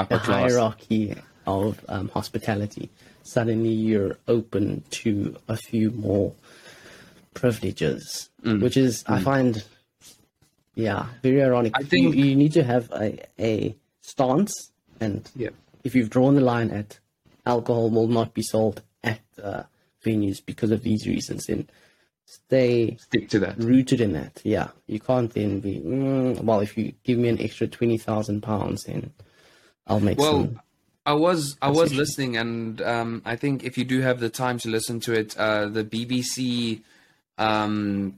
the 0.08 0.18
hierarchy 0.18 1.14
of 1.46 1.84
um, 1.88 2.08
hospitality, 2.08 2.90
suddenly 3.22 3.70
you're 3.70 4.16
open 4.26 4.82
to 4.90 5.36
a 5.46 5.56
few 5.56 5.92
more 5.92 6.34
privileges, 7.34 8.28
mm. 8.42 8.60
which 8.60 8.76
is 8.76 9.04
mm. 9.04 9.14
I 9.14 9.20
find, 9.20 9.64
yeah, 10.74 11.06
very 11.22 11.44
ironic. 11.44 11.74
I 11.76 11.84
think 11.84 12.16
you, 12.16 12.24
you 12.24 12.34
need 12.34 12.54
to 12.54 12.64
have 12.64 12.90
a, 12.90 13.24
a 13.38 13.76
stance, 14.00 14.72
and 15.00 15.30
yeah. 15.36 15.50
if 15.84 15.94
you've 15.94 16.10
drawn 16.10 16.34
the 16.34 16.40
line 16.40 16.70
at 16.70 16.98
alcohol 17.48 17.90
will 17.90 18.06
not 18.06 18.34
be 18.34 18.42
sold 18.42 18.82
at 19.02 19.20
uh, 19.42 19.64
venues 20.04 20.44
because 20.44 20.70
of 20.70 20.82
these 20.82 21.06
reasons. 21.06 21.48
And 21.48 21.70
stay 22.24 22.96
stick 22.96 23.28
to 23.30 23.38
that, 23.40 23.58
rooted 23.58 24.00
in 24.00 24.12
that. 24.12 24.40
Yeah, 24.44 24.68
you 24.86 25.00
can't 25.00 25.32
then 25.32 25.60
be 25.60 25.80
mm, 25.80 26.40
well. 26.42 26.60
If 26.60 26.76
you 26.76 26.92
give 27.02 27.18
me 27.18 27.28
an 27.28 27.40
extra 27.40 27.66
twenty 27.66 27.98
thousand 27.98 28.42
pounds, 28.42 28.84
then 28.84 29.12
I'll 29.86 30.00
make 30.00 30.18
well, 30.18 30.42
some. 30.42 30.60
I 31.06 31.14
was 31.14 31.56
I 31.62 31.70
was 31.70 31.94
listening, 31.94 32.36
and 32.36 32.82
um, 32.82 33.22
I 33.24 33.36
think 33.36 33.64
if 33.64 33.78
you 33.78 33.84
do 33.84 34.02
have 34.02 34.20
the 34.20 34.28
time 34.28 34.58
to 34.58 34.68
listen 34.68 35.00
to 35.00 35.14
it, 35.14 35.36
uh, 35.38 35.66
the 35.68 35.82
BBC 35.82 36.82
um, 37.38 38.14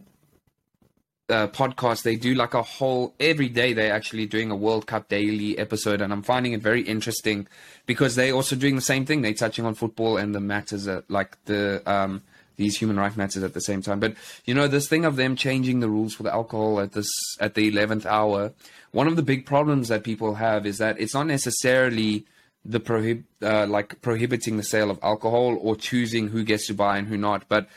uh, 1.30 1.48
podcast, 1.48 2.02
they 2.02 2.16
do 2.16 2.34
like 2.34 2.54
a 2.54 2.62
whole 2.62 3.14
every 3.20 3.48
day. 3.48 3.72
They're 3.72 3.92
actually 3.92 4.26
doing 4.26 4.50
a 4.50 4.56
World 4.56 4.86
Cup 4.86 5.08
daily 5.08 5.58
episode, 5.58 6.00
and 6.00 6.12
I'm 6.12 6.22
finding 6.22 6.52
it 6.52 6.60
very 6.60 6.82
interesting 6.82 7.46
because 7.86 8.16
they're 8.16 8.34
also 8.34 8.56
doing 8.56 8.76
the 8.76 8.82
same 8.82 9.06
thing. 9.06 9.22
They're 9.22 9.34
touching 9.34 9.64
on 9.64 9.74
football 9.74 10.16
and 10.16 10.34
the 10.34 10.40
matters 10.40 10.84
that, 10.84 11.10
like 11.10 11.42
the 11.44 11.82
um, 11.86 12.22
these 12.56 12.76
human 12.76 12.96
rights 12.96 13.16
matters 13.16 13.42
at 13.42 13.54
the 13.54 13.60
same 13.60 13.82
time. 13.82 14.00
But 14.00 14.14
you 14.44 14.54
know, 14.54 14.68
this 14.68 14.88
thing 14.88 15.04
of 15.04 15.16
them 15.16 15.36
changing 15.36 15.80
the 15.80 15.88
rules 15.88 16.14
for 16.14 16.22
the 16.22 16.32
alcohol 16.32 16.80
at 16.80 16.92
this 16.92 17.10
at 17.40 17.54
the 17.54 17.68
eleventh 17.68 18.06
hour. 18.06 18.52
One 18.92 19.06
of 19.06 19.16
the 19.16 19.22
big 19.22 19.46
problems 19.46 19.88
that 19.88 20.04
people 20.04 20.34
have 20.34 20.66
is 20.66 20.78
that 20.78 21.00
it's 21.00 21.14
not 21.14 21.26
necessarily 21.26 22.26
the 22.64 22.80
prohib 22.80 23.24
uh, 23.42 23.66
like 23.66 24.02
prohibiting 24.02 24.56
the 24.56 24.62
sale 24.62 24.90
of 24.90 24.98
alcohol 25.02 25.56
or 25.60 25.76
choosing 25.76 26.28
who 26.28 26.44
gets 26.44 26.66
to 26.66 26.74
buy 26.74 26.98
and 26.98 27.08
who 27.08 27.16
not. 27.16 27.48
But 27.48 27.68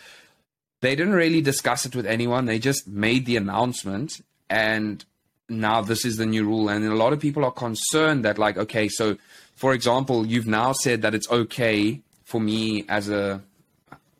they 0.84 0.98
didn't 0.98 1.14
really 1.14 1.40
discuss 1.40 1.86
it 1.86 1.96
with 1.96 2.06
anyone. 2.06 2.44
They 2.44 2.60
just 2.60 2.90
made 2.90 3.26
the 3.26 3.38
announcement, 3.38 4.22
and 4.50 5.04
now 5.48 5.82
this 5.82 6.04
is 6.04 6.18
the 6.18 6.26
new 6.26 6.44
rule. 6.44 6.68
And 6.68 6.84
a 6.84 6.94
lot 6.94 7.14
of 7.14 7.22
people 7.22 7.46
are 7.46 7.52
concerned 7.52 8.26
that, 8.26 8.38
like, 8.38 8.58
okay, 8.58 8.90
so 8.90 9.18
for 9.56 9.74
example, 9.74 10.26
you've 10.26 10.46
now 10.46 10.74
said 10.74 11.02
that 11.02 11.16
it's 11.16 11.32
okay 11.32 12.02
for 12.26 12.42
me 12.42 12.84
as 12.90 13.08
a 13.08 13.42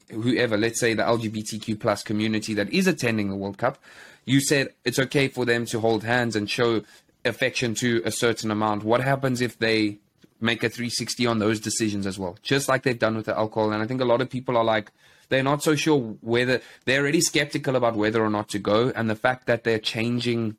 whoever, 0.10 0.56
let's 0.56 0.80
say 0.80 0.94
the 0.94 1.04
LGBTQ 1.04 1.78
plus 1.82 2.02
community 2.02 2.54
that 2.54 2.70
is 2.70 2.88
attending 2.88 3.30
the 3.30 3.36
World 3.36 3.58
Cup, 3.58 3.78
you 4.24 4.40
said 4.40 4.70
it's 4.86 5.00
okay 5.00 5.28
for 5.28 5.44
them 5.44 5.66
to 5.66 5.82
hold 5.82 6.04
hands 6.04 6.34
and 6.34 6.50
show 6.50 6.82
affection 7.26 7.76
to 7.76 8.02
a 8.06 8.12
certain 8.12 8.52
amount. 8.52 8.86
What 8.86 9.02
happens 9.02 9.42
if 9.42 9.60
they 9.60 9.98
make 10.40 10.64
a 10.64 10.70
360 10.70 11.26
on 11.26 11.40
those 11.40 11.60
decisions 11.60 12.08
as 12.08 12.18
well, 12.18 12.38
just 12.42 12.70
like 12.70 12.84
they've 12.84 12.98
done 12.98 13.18
with 13.18 13.26
the 13.26 13.38
alcohol? 13.38 13.74
And 13.74 13.84
I 13.84 13.86
think 13.86 14.00
a 14.00 14.06
lot 14.06 14.22
of 14.22 14.30
people 14.30 14.56
are 14.56 14.64
like, 14.64 14.92
they're 15.30 15.44
not 15.44 15.64
so 15.64 15.76
sure 15.76 16.00
whether 16.22 16.62
they're 16.86 17.02
already 17.02 17.22
skeptical 17.22 17.76
about 17.76 17.96
whether 17.96 18.24
or 18.24 18.30
not 18.30 18.50
to 18.50 18.60
go. 18.60 18.92
And 18.96 19.10
the 19.10 19.16
fact 19.16 19.48
that 19.48 19.64
they're 19.64 19.80
changing 19.80 20.58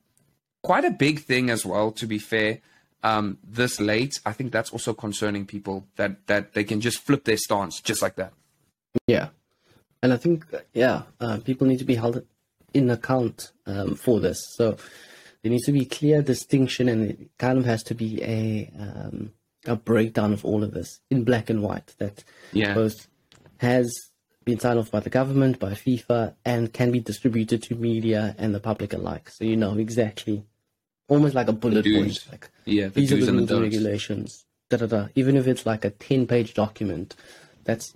quite 0.62 0.85
a 0.85 0.90
big 0.90 1.21
thing 1.21 1.50
as 1.50 1.64
well, 1.64 1.92
to 1.92 2.06
be 2.06 2.18
fair. 2.18 2.59
Um, 3.04 3.38
this 3.47 3.80
late, 3.80 4.18
I 4.25 4.33
think 4.33 4.50
that's 4.50 4.71
also 4.71 4.94
concerning 4.94 5.44
people 5.44 5.87
that 5.97 6.26
that 6.26 6.54
they 6.54 6.64
can 6.64 6.80
just 6.80 7.00
flip 7.00 7.25
their 7.25 7.37
stance 7.37 7.80
just 7.80 8.00
like 8.00 8.16
that. 8.16 8.33
Yeah, 9.06 9.28
and 10.02 10.11
I 10.11 10.16
think 10.16 10.47
yeah, 10.73 11.02
uh, 11.21 11.38
people 11.44 11.66
need 11.66 11.80
to 11.80 11.85
be 11.85 11.97
held 11.97 12.25
in 12.73 12.88
account 12.88 13.52
um, 13.66 13.94
for 13.94 14.21
this. 14.21 14.38
So 14.56 14.78
there 15.42 15.52
needs 15.52 15.66
to 15.66 15.73
be 15.73 15.85
clear 15.85 16.23
distinction, 16.23 16.88
and 16.88 17.11
it 17.11 17.18
kind 17.38 17.59
of 17.59 17.66
has 17.66 17.83
to 17.85 17.94
be 17.94 18.23
a 18.23 18.73
um, 18.78 19.33
a 19.66 19.76
breakdown 19.76 20.33
of 20.33 20.44
all 20.44 20.64
of 20.64 20.73
this 20.73 21.00
in 21.11 21.25
black 21.25 21.50
and 21.50 21.62
white 21.62 21.94
that 21.99 22.25
yeah. 22.52 22.73
both 22.73 23.06
has 23.59 23.92
been 24.45 24.61
signed 24.61 24.79
off 24.79 24.91
by 24.91 25.01
the 25.01 25.11
government, 25.11 25.59
by 25.59 25.73
FIFA, 25.73 26.35
and 26.45 26.73
can 26.73 26.91
be 26.91 27.01
distributed 27.01 27.63
to 27.65 27.75
media 27.75 28.35
and 28.39 28.55
the 28.55 28.61
public 28.61 28.93
alike. 28.93 29.31
So 29.31 29.45
you 29.45 29.57
know 29.57 29.77
exactly, 29.79 30.45
almost 31.09 31.35
like 31.35 31.49
a 31.49 31.53
bullet 31.53 31.85
point. 31.85 32.27
Like, 32.31 32.51
yeah, 32.65 32.89
these 32.89 33.13
are 33.13 33.17
the 33.17 33.33
rules 33.33 33.51
and 33.51 33.63
regulations. 33.63 34.45
Da, 34.71 34.79
da, 34.79 34.87
da. 34.87 35.07
Even 35.15 35.37
if 35.37 35.47
it's 35.47 35.67
like 35.67 35.85
a 35.85 35.91
10 35.91 36.27
page 36.27 36.55
document 36.55 37.15
that's 37.65 37.95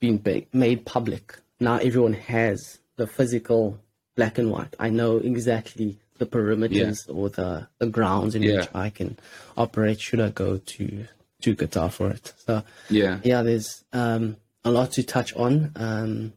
been 0.00 0.22
made 0.52 0.84
public, 0.84 1.38
now 1.60 1.76
everyone 1.76 2.12
has 2.14 2.78
the 2.96 3.06
physical 3.06 3.80
black 4.16 4.38
and 4.38 4.50
white. 4.50 4.74
I 4.78 4.90
know 4.90 5.16
exactly 5.16 5.98
the 6.18 6.26
perimeters 6.26 7.08
yeah. 7.08 7.14
or 7.14 7.28
the, 7.28 7.68
the 7.78 7.86
grounds 7.86 8.34
in 8.34 8.42
yeah. 8.42 8.60
which 8.60 8.68
I 8.74 8.90
can 8.90 9.18
operate 9.56 10.00
should 10.00 10.20
I 10.20 10.30
go 10.30 10.58
to 10.58 11.06
to 11.42 11.54
Qatar 11.54 11.92
for 11.92 12.10
it. 12.10 12.32
So 12.46 12.62
yeah, 12.88 13.20
yeah, 13.22 13.42
there's 13.42 13.84
um, 13.92 14.36
a 14.64 14.70
lot 14.70 14.92
to 14.92 15.02
touch 15.02 15.34
on 15.34 15.72
um, 15.76 16.32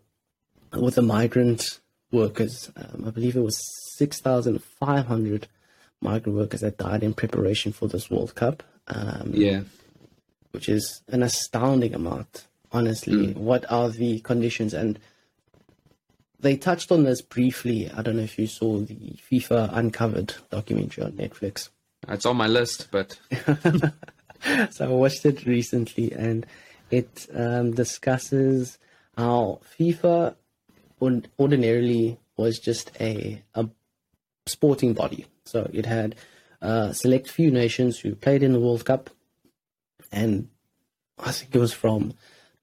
with 0.73 0.95
the 0.95 1.01
migrant 1.01 1.79
workers. 2.11 2.71
Um, 2.75 3.05
I 3.07 3.11
believe 3.11 3.35
it 3.35 3.41
was 3.41 3.59
six 3.97 4.19
thousand 4.21 4.61
five 4.63 5.05
hundred 5.07 5.47
migrant 6.01 6.37
workers 6.37 6.61
that 6.61 6.77
died 6.77 7.03
in 7.03 7.13
preparation 7.13 7.71
for 7.71 7.87
this 7.87 8.09
World 8.09 8.35
Cup. 8.35 8.63
Um, 8.87 9.31
yeah, 9.33 9.61
which 10.51 10.69
is 10.69 11.01
an 11.09 11.23
astounding 11.23 11.93
amount. 11.93 12.47
Honestly, 12.71 13.27
mm. 13.27 13.35
what 13.35 13.69
are 13.71 13.89
the 13.89 14.19
conditions 14.19 14.73
and 14.73 14.99
they 16.39 16.55
touched 16.55 16.91
on 16.91 17.03
this 17.03 17.21
briefly. 17.21 17.89
I 17.91 18.01
don't 18.01 18.17
know 18.17 18.23
if 18.23 18.37
you 18.37 18.47
saw 18.47 18.79
the 18.79 19.15
FIFA 19.31 19.75
Uncovered 19.75 20.35
documentary 20.49 21.03
on 21.03 21.13
Netflix. 21.13 21.69
It's 22.07 22.25
on 22.25 22.37
my 22.37 22.47
list, 22.47 22.89
but. 22.91 23.19
so 24.71 24.85
I 24.85 24.87
watched 24.87 25.25
it 25.25 25.45
recently 25.45 26.11
and 26.11 26.45
it 26.89 27.27
um, 27.33 27.71
discusses 27.71 28.77
how 29.17 29.61
FIFA 29.79 30.35
ordinarily 31.01 32.19
was 32.37 32.59
just 32.59 32.91
a, 32.99 33.41
a 33.55 33.67
sporting 34.45 34.93
body. 34.93 35.25
So 35.45 35.69
it 35.73 35.85
had 35.85 36.15
a 36.61 36.93
select 36.93 37.29
few 37.29 37.51
nations 37.51 37.99
who 37.99 38.15
played 38.15 38.43
in 38.43 38.53
the 38.53 38.59
World 38.59 38.85
Cup, 38.85 39.09
and 40.11 40.49
I 41.19 41.31
think 41.31 41.53
it 41.53 41.59
was 41.59 41.73
from 41.73 42.13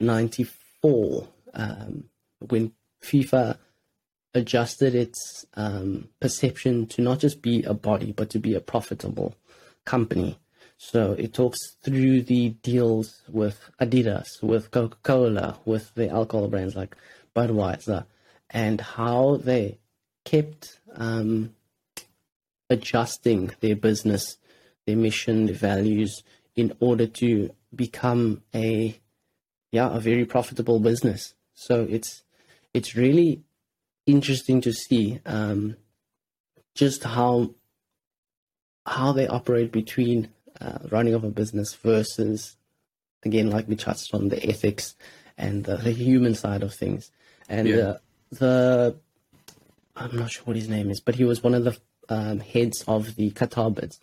'94 0.00 1.28
um, 1.54 2.04
when 2.48 2.72
FIFA 3.02 3.58
adjusted 4.34 4.94
its 4.94 5.46
um, 5.54 6.08
perception 6.20 6.86
to 6.86 7.02
not 7.02 7.20
just 7.20 7.40
be 7.40 7.62
a 7.62 7.74
body, 7.74 8.12
but 8.12 8.30
to 8.30 8.38
be 8.38 8.54
a 8.54 8.60
profitable 8.60 9.34
company. 9.84 10.38
So 10.76 11.12
it 11.12 11.32
talks 11.32 11.58
through 11.82 12.22
the 12.22 12.50
deals 12.50 13.22
with 13.28 13.70
Adidas, 13.80 14.42
with 14.42 14.70
Coca 14.70 14.96
Cola, 15.02 15.58
with 15.64 15.94
the 15.94 16.08
alcohol 16.10 16.48
brands 16.48 16.74
like 16.74 16.96
Budweiser, 17.34 18.06
and 18.50 18.80
how 18.80 19.36
they 19.36 19.78
kept 20.24 20.80
um, 20.94 21.54
adjusting 22.70 23.52
their 23.60 23.76
business, 23.76 24.36
their 24.86 24.96
mission, 24.96 25.46
their 25.46 25.54
values 25.54 26.22
in 26.56 26.72
order 26.80 27.06
to 27.06 27.50
become 27.74 28.42
a 28.54 29.00
yeah 29.72 29.94
a 29.94 30.00
very 30.00 30.24
profitable 30.24 30.80
business. 30.80 31.34
So 31.54 31.86
it's 31.88 32.22
it's 32.72 32.94
really 32.94 33.42
interesting 34.06 34.60
to 34.62 34.72
see 34.72 35.20
um, 35.26 35.76
just 36.74 37.04
how 37.04 37.50
how 38.86 39.12
they 39.12 39.26
operate 39.26 39.72
between 39.72 40.28
uh, 40.60 40.78
running 40.90 41.14
of 41.14 41.24
a 41.24 41.30
business 41.30 41.74
versus 41.74 42.56
again 43.24 43.50
like 43.50 43.68
we 43.68 43.76
touched 43.76 44.14
on 44.14 44.28
the 44.28 44.48
ethics 44.48 44.94
and 45.36 45.64
the, 45.64 45.76
the 45.76 45.92
human 45.92 46.34
side 46.34 46.62
of 46.62 46.74
things 46.74 47.10
and 47.48 47.68
yeah. 47.68 47.76
uh, 47.76 47.96
the 48.32 48.96
i'm 49.96 50.16
not 50.16 50.30
sure 50.30 50.44
what 50.44 50.56
his 50.56 50.68
name 50.68 50.90
is 50.90 51.00
but 51.00 51.14
he 51.14 51.24
was 51.24 51.42
one 51.42 51.54
of 51.54 51.64
the 51.64 51.76
um, 52.08 52.40
heads 52.40 52.84
of 52.86 53.16
the 53.16 53.30
qatar 53.30 53.74
bids 53.74 54.00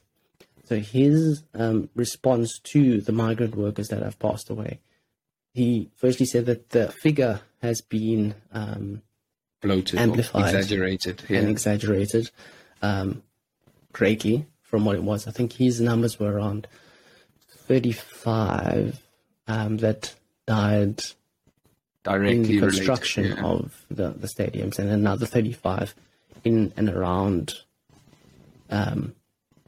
so 0.65 0.79
his 0.79 1.43
um, 1.53 1.89
response 1.95 2.59
to 2.59 3.01
the 3.01 3.11
migrant 3.11 3.55
workers 3.55 3.89
that 3.89 4.01
have 4.01 4.17
passed 4.19 4.49
away 4.49 4.79
he 5.53 5.89
firstly 5.95 6.25
said 6.25 6.45
that 6.45 6.69
the 6.69 6.91
figure 6.91 7.41
has 7.61 7.81
been 7.81 8.35
um, 8.53 9.01
bloated, 9.61 9.99
amplified, 9.99 10.55
exaggerated, 10.55 11.23
yeah. 11.29 11.39
and 11.39 11.49
exaggerated 11.49 12.31
um, 12.81 13.21
greatly 13.91 14.45
from 14.71 14.85
what 14.85 14.95
it 14.95 15.03
was. 15.03 15.27
I 15.27 15.31
think 15.31 15.53
his 15.53 15.81
numbers 15.81 16.17
were 16.19 16.31
around 16.31 16.65
35 17.67 18.99
um, 19.47 19.77
that 19.77 20.15
died 20.47 21.03
directly 22.03 22.35
in 22.37 22.43
the 22.43 22.59
construction 22.59 23.23
related, 23.23 23.43
yeah. 23.43 23.49
of 23.49 23.85
the, 23.91 24.09
the 24.11 24.27
stadiums, 24.27 24.79
and 24.79 24.89
another 24.89 25.25
35 25.25 25.93
in 26.45 26.73
and 26.77 26.89
around 26.89 27.53
um, 28.69 29.13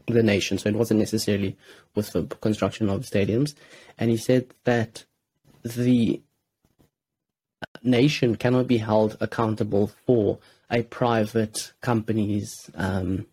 the 0.07 0.23
nation. 0.23 0.57
So 0.57 0.69
it 0.69 0.75
wasn't 0.75 1.01
necessarily 1.01 1.57
with 1.95 2.13
the 2.13 2.23
construction 2.23 2.89
of 2.89 3.01
stadiums. 3.01 3.53
And 3.99 4.09
he 4.09 4.17
said 4.17 4.47
that 4.63 5.03
the 5.63 6.21
nation 7.83 8.37
cannot 8.37 8.67
be 8.67 8.77
held 8.77 9.17
accountable 9.19 9.91
for 10.05 10.39
a 10.71 10.83
private 10.83 11.73
company's 11.81 12.71
um, 12.75 13.27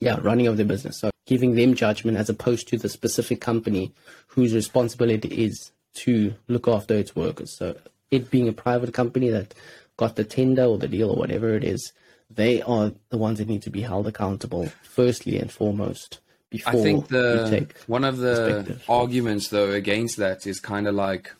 yeah 0.00 0.18
running 0.20 0.46
of 0.46 0.56
their 0.56 0.66
business. 0.66 1.00
So 1.00 1.10
giving 1.26 1.54
them 1.54 1.74
judgment 1.74 2.16
as 2.16 2.28
opposed 2.28 2.68
to 2.68 2.78
the 2.78 2.88
specific 2.88 3.40
company 3.40 3.92
whose 4.28 4.54
responsibility 4.54 5.28
is 5.44 5.72
to 5.94 6.34
look 6.48 6.68
after 6.68 6.94
its 6.94 7.14
workers. 7.14 7.56
So 7.56 7.76
it 8.10 8.30
being 8.30 8.48
a 8.48 8.52
private 8.52 8.92
company 8.92 9.30
that 9.30 9.54
got 9.96 10.16
the 10.16 10.24
tender 10.24 10.64
or 10.64 10.78
the 10.78 10.88
deal 10.88 11.10
or 11.10 11.16
whatever 11.16 11.54
it 11.54 11.64
is, 11.64 11.92
they 12.28 12.62
are 12.62 12.92
the 13.10 13.18
ones 13.18 13.38
that 13.38 13.48
need 13.48 13.62
to 13.62 13.70
be 13.70 13.82
held 13.82 14.06
accountable 14.06 14.70
firstly 14.82 15.38
and 15.38 15.50
foremost. 15.50 16.20
Before 16.50 16.72
I 16.72 16.82
think 16.82 17.08
the 17.08 17.68
one 17.86 18.04
of 18.04 18.18
the 18.18 18.78
arguments 18.88 19.48
though 19.48 19.72
against 19.72 20.18
that 20.18 20.46
is 20.46 20.60
kind 20.60 20.86
of 20.86 20.94
like 20.94 21.32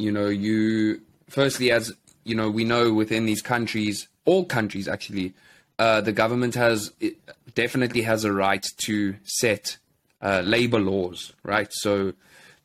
you 0.00 0.10
know, 0.10 0.26
you 0.26 1.02
firstly, 1.28 1.70
as 1.70 1.92
you 2.24 2.34
know, 2.34 2.50
we 2.50 2.64
know 2.64 2.92
within 2.92 3.26
these 3.26 3.42
countries, 3.42 4.08
all 4.24 4.44
countries 4.44 4.88
actually, 4.88 5.34
uh, 5.80 6.02
the 6.02 6.12
government 6.12 6.54
has 6.56 6.92
definitely 7.54 8.02
has 8.02 8.22
a 8.22 8.30
right 8.30 8.66
to 8.76 9.16
set 9.24 9.78
uh, 10.20 10.42
labor 10.44 10.78
laws, 10.78 11.32
right? 11.42 11.68
So 11.70 12.12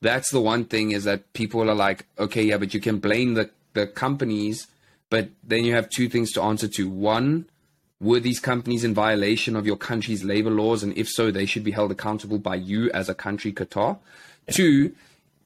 that's 0.02 0.32
the 0.32 0.42
one 0.42 0.66
thing 0.66 0.92
is 0.92 1.06
that 1.06 1.32
people 1.32 1.70
are 1.70 1.76
like, 1.76 2.08
okay, 2.20 2.44
yeah, 2.44 2.58
but 2.58 2.74
you 2.74 2.82
can 2.82 3.00
blame 3.00 3.36
the 3.36 3.50
the 3.74 3.88
companies, 3.88 4.68
but 5.10 5.30
then 5.44 5.64
you 5.64 5.74
have 5.76 5.90
two 5.90 6.10
things 6.10 6.34
to 6.34 6.42
answer 6.42 6.68
to. 6.68 6.90
One, 6.90 7.46
were 8.02 8.20
these 8.20 8.42
companies 8.42 8.84
in 8.84 8.94
violation 8.94 9.56
of 9.56 9.66
your 9.66 9.78
country's 9.78 10.26
labor 10.26 10.52
laws, 10.52 10.84
and 10.84 10.98
if 10.98 11.08
so, 11.08 11.32
they 11.32 11.46
should 11.46 11.64
be 11.64 11.72
held 11.72 11.92
accountable 11.92 12.38
by 12.38 12.56
you 12.56 12.92
as 12.92 13.08
a 13.08 13.16
country, 13.16 13.54
Qatar. 13.54 13.98
Yeah. 14.48 14.54
Two, 14.54 14.96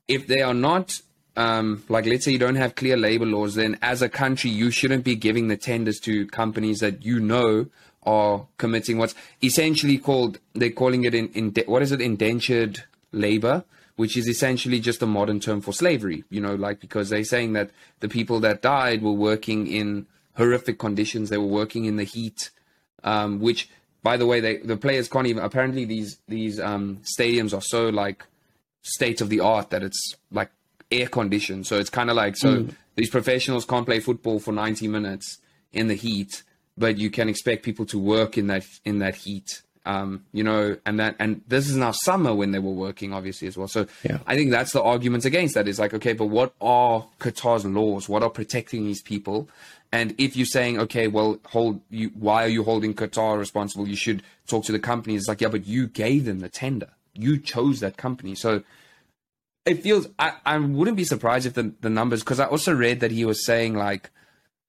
if 0.08 0.26
they 0.26 0.42
are 0.42 0.56
not 0.56 1.02
um, 1.40 1.84
like 1.88 2.06
let's 2.06 2.26
say 2.26 2.34
you 2.34 2.38
don't 2.38 2.56
have 2.56 2.76
clear 2.76 2.98
labor 2.98 3.26
laws, 3.26 3.56
then 3.56 3.80
as 3.82 4.02
a 4.02 4.10
country 4.10 4.50
you 4.50 4.72
shouldn't 4.72 5.06
be 5.06 5.16
giving 5.16 5.48
the 5.48 5.56
tenders 5.56 5.98
to 6.02 6.28
companies 6.28 6.80
that 6.80 7.06
you 7.06 7.18
know 7.22 7.68
are 8.04 8.46
committing 8.58 8.98
what's 8.98 9.16
essentially 9.42 9.98
called 9.98 10.40
they're 10.54 10.70
calling 10.70 11.06
it 11.06 11.16
in, 11.16 11.30
in 11.30 11.54
what 11.66 11.82
is 11.82 11.94
it 11.94 12.02
indentured 12.02 12.84
labor, 13.14 13.64
which 13.96 14.18
is 14.18 14.28
essentially 14.28 14.82
just 14.82 15.02
a 15.02 15.06
modern 15.06 15.40
term 15.40 15.62
for 15.62 15.72
slavery. 15.72 16.26
You 16.30 16.42
know, 16.42 16.56
like 16.56 16.82
because 16.82 17.10
they're 17.10 17.24
saying 17.24 17.54
that 17.54 17.72
the 18.02 18.10
people 18.10 18.42
that 18.42 18.62
died 18.62 19.02
were 19.02 19.14
working 19.14 19.66
in 19.68 20.08
horrific 20.36 20.78
conditions. 20.78 21.30
They 21.30 21.38
were 21.38 21.46
working 21.46 21.86
in 21.86 21.96
the 21.96 22.04
heat, 22.04 22.50
um, 23.06 23.40
which, 23.40 23.70
by 24.04 24.18
the 24.18 24.26
way, 24.26 24.42
they, 24.42 24.58
the 24.58 24.76
players 24.76 25.08
can't 25.08 25.28
even. 25.28 25.42
Apparently, 25.42 25.86
these 25.86 26.20
these 26.28 26.60
um, 26.60 27.00
stadiums 27.18 27.56
are 27.58 27.62
so 27.62 27.88
like 27.88 28.26
state 28.82 29.22
of 29.22 29.30
the 29.30 29.40
art 29.40 29.70
that 29.70 29.84
it's 29.84 30.16
like 30.32 30.50
air 30.92 31.08
conditioned. 31.08 31.68
So 31.68 31.80
it's 31.80 31.90
kind 31.90 32.10
of 32.10 32.16
like 32.16 32.36
so 32.36 32.58
mm. 32.58 32.76
these 32.96 33.10
professionals 33.10 33.66
can't 33.66 33.86
play 33.86 34.00
football 34.00 34.40
for 34.40 34.52
90 34.52 34.88
minutes 34.88 35.38
in 35.72 35.88
the 35.88 35.96
heat, 35.96 36.44
but 36.78 36.98
you 36.98 37.10
can 37.10 37.30
expect 37.30 37.64
people 37.64 37.86
to 37.88 38.00
work 38.00 38.38
in 38.38 38.48
that 38.48 38.66
in 38.86 39.00
that 39.00 39.16
heat 39.16 39.62
um, 39.90 40.26
you 40.34 40.44
know, 40.44 40.78
and 40.86 41.00
that 41.00 41.16
and 41.18 41.42
this 41.48 41.68
is 41.68 41.76
now 41.76 41.92
summer 41.92 42.34
when 42.36 42.52
they 42.52 42.60
were 42.60 42.72
working, 42.72 43.12
obviously 43.12 43.48
as 43.48 43.58
well. 43.58 43.68
So 43.68 43.88
yeah. 44.04 44.20
I 44.28 44.36
think 44.36 44.52
that's 44.52 44.72
the 44.72 44.84
arguments 44.84 45.26
against 45.26 45.56
that. 45.56 45.68
Is 45.68 45.80
like, 45.80 45.96
okay, 45.96 46.14
but 46.14 46.28
what 46.28 46.54
are 46.62 47.08
Qatar's 47.20 47.66
laws? 47.66 48.08
What 48.08 48.22
are 48.22 48.30
protecting 48.30 48.86
these 48.86 49.02
people? 49.02 49.50
And 49.92 50.14
if 50.20 50.36
you're 50.36 50.46
saying, 50.46 50.80
okay, 50.80 51.08
well, 51.08 51.40
hold 51.46 51.82
you, 51.90 52.12
why 52.14 52.44
are 52.44 52.50
you 52.50 52.64
holding 52.64 52.94
Qatar 52.94 53.40
responsible? 53.40 53.88
You 53.88 53.96
should 53.96 54.22
talk 54.48 54.64
to 54.66 54.72
the 54.72 54.80
company. 54.80 55.16
It's 55.16 55.28
like, 55.28 55.42
yeah, 55.42 55.48
but 55.48 55.66
you 55.66 55.88
gave 55.88 56.26
them 56.26 56.40
the 56.40 56.50
tender. 56.50 56.90
You 57.16 57.40
chose 57.40 57.80
that 57.80 57.98
company. 57.98 58.36
So 58.36 58.62
it 59.66 59.84
feels 59.84 60.08
I, 60.18 60.34
I 60.46 60.58
wouldn't 60.58 60.98
be 60.98 61.04
surprised 61.04 61.46
if 61.46 61.54
the, 61.54 61.74
the 61.82 61.90
numbers 61.90 62.22
because 62.22 62.40
I 62.40 62.46
also 62.46 62.74
read 62.74 63.02
that 63.02 63.12
he 63.12 63.26
was 63.26 63.46
saying 63.46 63.76
like 63.76 64.10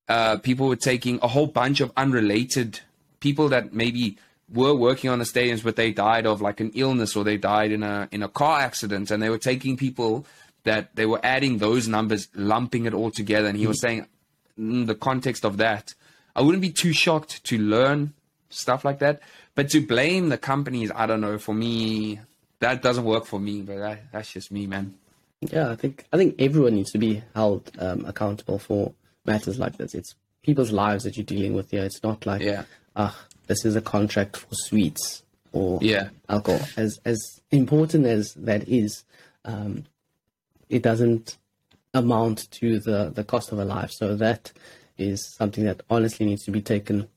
uh, 0.08 0.38
people 0.38 0.68
were 0.68 0.76
taking 0.76 1.18
a 1.22 1.28
whole 1.28 1.46
bunch 1.46 1.80
of 1.80 1.92
unrelated 1.96 2.80
people 3.20 3.48
that 3.50 3.72
maybe 3.72 4.18
were 4.52 4.74
working 4.74 5.08
on 5.08 5.18
the 5.18 5.24
stadiums, 5.24 5.62
but 5.62 5.76
they 5.76 5.92
died 5.92 6.26
of 6.26 6.40
like 6.40 6.60
an 6.60 6.72
illness 6.74 7.14
or 7.14 7.24
they 7.24 7.36
died 7.36 7.70
in 7.70 7.82
a 7.82 8.08
in 8.10 8.22
a 8.22 8.28
car 8.28 8.60
accident, 8.60 9.10
and 9.10 9.22
they 9.22 9.30
were 9.30 9.38
taking 9.38 9.76
people 9.76 10.26
that 10.64 10.94
they 10.96 11.06
were 11.06 11.20
adding 11.22 11.58
those 11.58 11.88
numbers, 11.88 12.28
lumping 12.34 12.84
it 12.84 12.92
all 12.92 13.10
together. 13.10 13.48
And 13.48 13.56
he 13.56 13.66
was 13.66 13.80
saying, 13.80 14.06
in 14.58 14.86
the 14.86 14.94
context 14.94 15.44
of 15.44 15.56
that, 15.56 15.94
I 16.36 16.42
wouldn't 16.42 16.60
be 16.60 16.72
too 16.72 16.92
shocked 16.92 17.44
to 17.44 17.58
learn 17.58 18.12
stuff 18.50 18.84
like 18.84 18.98
that, 18.98 19.20
but 19.54 19.70
to 19.70 19.80
blame 19.86 20.28
the 20.28 20.36
companies, 20.36 20.90
I 20.94 21.06
don't 21.06 21.20
know. 21.20 21.38
For 21.38 21.54
me, 21.54 22.20
that 22.60 22.82
doesn't 22.82 23.04
work 23.04 23.26
for 23.26 23.40
me. 23.40 23.62
But 23.62 23.78
that, 23.78 24.12
that's 24.12 24.32
just 24.32 24.52
me, 24.52 24.66
man. 24.66 24.94
Yeah, 25.40 25.70
I 25.70 25.76
think 25.76 26.04
I 26.12 26.16
think 26.16 26.36
everyone 26.38 26.74
needs 26.74 26.92
to 26.92 26.98
be 26.98 27.22
held 27.34 27.70
um, 27.78 28.04
accountable 28.04 28.58
for 28.58 28.92
matters 29.24 29.58
like 29.58 29.76
this. 29.76 29.94
It's 29.94 30.14
people's 30.42 30.70
lives 30.70 31.04
that 31.04 31.16
you're 31.16 31.24
dealing 31.24 31.54
with 31.54 31.70
here. 31.70 31.84
It's 31.84 32.02
not 32.02 32.26
like 32.26 32.42
yeah. 32.42 32.64
Uh, 32.94 33.12
this 33.46 33.64
is 33.64 33.76
a 33.76 33.80
contract 33.80 34.36
for 34.36 34.48
sweets 34.52 35.22
or 35.52 35.78
yeah. 35.82 36.10
alcohol. 36.28 36.60
As 36.76 37.00
as 37.04 37.18
important 37.50 38.06
as 38.06 38.34
that 38.34 38.68
is, 38.68 39.04
um, 39.44 39.84
it 40.68 40.82
doesn't 40.82 41.36
amount 41.94 42.50
to 42.52 42.78
the 42.78 43.10
the 43.14 43.24
cost 43.24 43.52
of 43.52 43.58
a 43.58 43.64
life. 43.64 43.90
So 43.92 44.14
that 44.16 44.52
is 44.98 45.34
something 45.36 45.64
that 45.64 45.82
honestly 45.88 46.26
needs 46.26 46.44
to 46.44 46.50
be 46.50 46.60
taken 46.60 47.08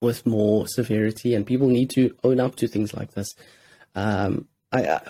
with 0.00 0.26
more 0.26 0.66
severity, 0.66 1.34
and 1.34 1.46
people 1.46 1.68
need 1.68 1.90
to 1.90 2.14
own 2.24 2.40
up 2.40 2.56
to 2.56 2.68
things 2.68 2.92
like 2.92 3.12
this. 3.12 3.28
Um, 3.94 4.48
I, 4.72 4.84
uh, 4.84 5.00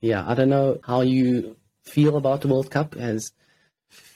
yeah, 0.00 0.24
I 0.26 0.34
don't 0.34 0.48
know 0.48 0.78
how 0.84 1.00
you 1.00 1.56
feel 1.82 2.16
about 2.16 2.42
the 2.42 2.48
World 2.48 2.70
Cup. 2.70 2.94
Has 2.94 3.32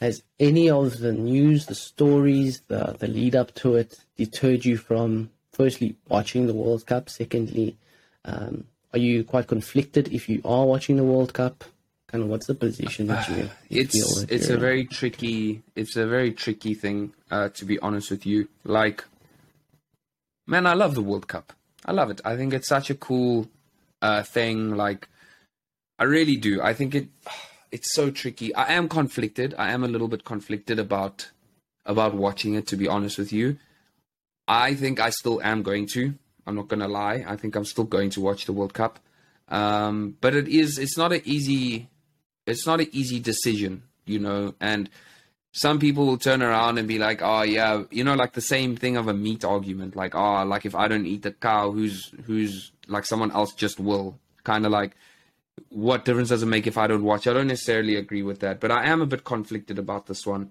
has 0.01 0.23
any 0.39 0.69
of 0.71 0.99
the 0.99 1.13
news, 1.13 1.67
the 1.67 1.75
stories, 1.75 2.63
the 2.69 2.97
the 2.99 3.09
lead 3.09 3.35
up 3.35 3.55
to 3.57 3.77
it 3.77 3.99
deterred 4.17 4.65
you 4.65 4.77
from 4.77 5.31
firstly 5.53 5.97
watching 6.09 6.47
the 6.47 6.55
World 6.55 6.87
Cup? 6.87 7.09
Secondly, 7.11 7.77
um, 8.25 8.65
are 8.93 8.99
you 8.99 9.25
quite 9.25 9.47
conflicted 9.47 10.13
if 10.13 10.29
you 10.29 10.41
are 10.45 10.67
watching 10.67 10.97
the 10.97 11.05
World 11.05 11.33
Cup? 11.33 11.65
Kind 12.09 12.25
of 12.25 12.31
what's 12.31 12.47
the 12.47 12.55
position 12.55 13.07
that 13.07 13.29
you, 13.29 13.37
you 13.37 13.51
it's, 13.83 13.95
feel? 13.95 14.27
it's 14.29 14.51
a 14.51 14.55
in? 14.55 14.61
very 14.61 14.85
tricky. 14.85 15.63
It's 15.75 15.97
a 15.97 16.07
very 16.07 16.33
tricky 16.33 16.75
thing, 16.75 17.15
uh, 17.31 17.49
to 17.51 17.65
be 17.65 17.79
honest 17.79 18.11
with 18.11 18.27
you. 18.27 18.49
Like, 18.65 19.05
man, 20.47 20.67
I 20.67 20.75
love 20.75 20.95
the 20.95 21.03
World 21.03 21.27
Cup. 21.27 21.53
I 21.85 21.93
love 21.93 22.11
it. 22.11 22.21
I 22.25 22.37
think 22.37 22.53
it's 22.53 22.69
such 22.69 22.91
a 22.91 22.95
cool 22.95 23.49
uh, 24.03 24.23
thing. 24.23 24.77
Like, 24.77 25.09
I 25.99 26.05
really 26.05 26.37
do. 26.37 26.61
I 26.61 26.75
think 26.75 26.95
it. 26.95 27.09
It's 27.73 27.95
so 27.95 28.11
tricky. 28.11 28.55
I 28.55 28.75
am 28.75 28.87
conflicted. 28.87 29.55
I 29.57 29.73
am 29.73 29.83
a 29.83 29.89
little 29.89 30.07
bit 30.07 30.25
conflicted 30.27 30.79
about 30.79 31.31
about 31.87 32.13
watching 32.13 32.53
it. 32.53 32.67
To 32.67 32.77
be 32.77 32.87
honest 32.87 33.17
with 33.17 33.33
you, 33.33 33.57
I 34.47 34.75
think 34.75 35.01
I 35.01 35.09
still 35.09 35.41
am 35.41 35.63
going 35.63 35.87
to. 35.95 36.13
I'm 36.47 36.55
not 36.55 36.69
to 36.69 36.87
lie. 36.87 37.25
I 37.27 37.37
think 37.37 37.57
I'm 37.57 37.65
still 37.65 37.85
going 37.85 38.11
to 38.11 38.21
watch 38.21 38.45
the 38.45 38.53
World 38.53 38.75
Cup. 38.75 38.99
Um, 39.49 40.17
but 40.21 40.35
it 40.35 40.49
is. 40.49 40.77
It's 40.77 40.99
not 40.99 41.13
an 41.13 41.23
easy. 41.25 41.89
It's 42.47 42.67
not 42.67 42.81
an 42.81 42.89
easy 42.93 43.21
decision, 43.21 43.85
you 44.05 44.19
know. 44.19 44.55
And 44.61 44.91
some 45.53 45.79
people 45.79 46.07
will 46.07 46.19
turn 46.19 46.43
around 46.43 46.79
and 46.79 46.89
be 46.89 46.99
like, 46.99 47.23
"Oh 47.23 47.43
yeah, 47.43 47.85
you 47.91 48.05
know, 48.05 48.15
like 48.15 48.33
the 48.33 48.41
same 48.41 48.77
thing 48.77 48.97
of 48.97 49.09
a 49.09 49.15
meat 49.15 49.45
argument. 49.45 49.95
Like, 49.95 50.15
oh, 50.15 50.45
like 50.45 50.67
if 50.67 50.75
I 50.75 50.89
don't 50.89 51.07
eat 51.07 51.23
the 51.23 51.33
cow, 51.33 51.71
who's 51.71 52.13
who's 52.25 52.72
like 52.89 53.05
someone 53.05 53.33
else 53.33 53.53
just 53.53 53.81
will." 53.81 54.19
Kind 54.45 54.67
of 54.67 54.73
like, 54.73 54.97
what 55.69 56.05
difference 56.05 56.31
does 56.31 56.43
it 56.43 56.47
make 56.47 56.67
if 56.67 56.77
I 56.77 56.87
don't 56.87 57.05
watch? 57.05 57.27
I 57.27 57.33
don't 57.33 57.47
necessarily 57.47 57.97
agree 57.97 58.23
with 58.23 58.41
that, 58.41 58.59
but 58.59 58.73
I 58.73 58.87
am 58.87 59.01
a 59.01 59.07
bit 59.07 59.25
conflicted 59.25 59.79
about 59.79 60.07
this 60.07 60.27
one 60.27 60.51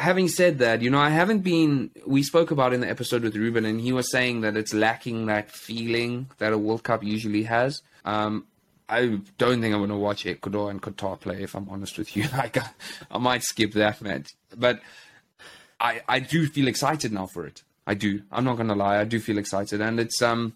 having 0.00 0.28
said 0.28 0.58
that, 0.58 0.82
you 0.82 0.90
know, 0.90 0.98
I 0.98 1.10
haven't 1.10 1.40
been. 1.40 1.90
We 2.06 2.22
spoke 2.22 2.50
about 2.50 2.72
in 2.72 2.80
the 2.80 2.88
episode 2.88 3.22
with 3.22 3.36
Ruben, 3.36 3.64
and 3.64 3.80
he 3.80 3.92
was 3.92 4.10
saying 4.10 4.40
that 4.40 4.56
it's 4.56 4.74
lacking 4.74 5.26
that 5.26 5.50
feeling 5.50 6.28
that 6.38 6.52
a 6.52 6.58
World 6.58 6.82
Cup 6.82 7.04
usually 7.04 7.44
has. 7.44 7.82
Um, 8.04 8.46
I 8.88 9.20
don't 9.38 9.60
think 9.60 9.72
I'm 9.72 9.80
going 9.80 9.90
to 9.90 9.96
watch 9.96 10.26
Ecuador 10.26 10.70
and 10.70 10.82
Qatar 10.82 11.20
play. 11.20 11.42
If 11.42 11.54
I'm 11.54 11.68
honest 11.68 11.98
with 11.98 12.16
you, 12.16 12.24
like 12.36 12.56
I, 12.56 12.70
I 13.10 13.18
might 13.18 13.42
skip 13.42 13.72
that 13.74 14.00
match. 14.02 14.34
But 14.56 14.80
I 15.78 16.00
I 16.08 16.20
do 16.20 16.46
feel 16.46 16.66
excited 16.66 17.12
now 17.12 17.26
for 17.26 17.46
it. 17.46 17.62
I 17.86 17.94
do. 17.94 18.22
I'm 18.32 18.44
not 18.44 18.56
going 18.56 18.68
to 18.68 18.74
lie. 18.74 18.98
I 18.98 19.04
do 19.04 19.20
feel 19.20 19.38
excited, 19.38 19.80
and 19.80 20.00
it's 20.00 20.20
um. 20.22 20.54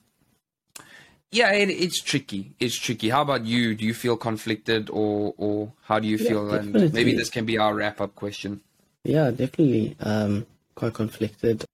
Yeah, 1.30 1.52
it, 1.52 1.68
it's 1.70 2.00
tricky. 2.00 2.54
It's 2.60 2.78
tricky. 2.78 3.08
How 3.08 3.22
about 3.22 3.44
you? 3.44 3.74
Do 3.74 3.84
you 3.84 3.94
feel 3.94 4.16
conflicted, 4.16 4.88
or 4.90 5.34
or 5.36 5.72
how 5.82 5.98
do 5.98 6.06
you 6.06 6.16
yeah, 6.16 6.28
feel? 6.28 6.50
Definitely. 6.50 6.82
And 6.84 6.92
maybe 6.94 7.16
this 7.16 7.30
can 7.30 7.44
be 7.44 7.58
our 7.58 7.74
wrap 7.74 8.00
up 8.00 8.14
question. 8.14 8.60
Yeah, 9.02 9.30
definitely. 9.30 9.96
Um, 10.00 10.46
quite 10.74 10.94
conflicted. 10.94 11.64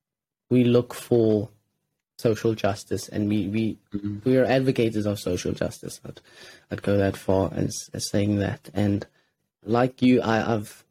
We 0.51 0.65
look 0.65 0.95
for 0.95 1.51
social 2.19 2.55
justice, 2.55 3.09
and 3.09 3.29
we 3.29 3.49
we 3.49 3.79
mm-hmm. 3.95 4.19
we 4.25 4.37
are 4.37 4.45
advocates 4.45 4.97
of 5.05 5.19
social 5.19 5.53
justice. 5.53 6.01
I'd, 6.05 6.21
I'd 6.71 6.83
go 6.83 6.97
that 6.97 7.17
far 7.17 7.51
as, 7.55 7.91
as 7.93 8.09
saying 8.11 8.37
that. 8.37 8.71
And 8.75 9.07
like 9.65 10.03
you, 10.03 10.21
I, 10.21 10.55
I've 10.55 10.85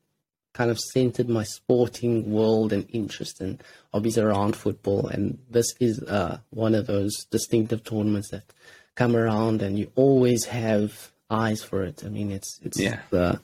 kind 0.59 0.69
of 0.69 0.77
centered 0.77 1.29
my 1.29 1.45
sporting 1.45 2.29
world 2.29 2.73
and 2.73 2.85
interest 2.91 3.39
and 3.39 3.63
hobbies 3.93 4.17
around 4.17 4.57
football, 4.57 5.07
and 5.07 5.37
this 5.49 5.67
is 5.79 6.03
uh, 6.03 6.37
one 6.49 6.75
of 6.75 6.85
those 6.85 7.13
distinctive 7.31 7.81
tournaments 7.81 8.29
that 8.31 8.43
come 8.95 9.15
around, 9.15 9.61
and 9.61 9.79
you 9.79 9.89
always 9.95 10.43
have 10.43 11.13
eyes 11.29 11.63
for 11.63 11.83
it. 11.83 12.03
I 12.05 12.09
mean, 12.09 12.29
it's 12.29 12.59
it's 12.61 12.77
yeah. 12.77 12.99
the 13.09 13.39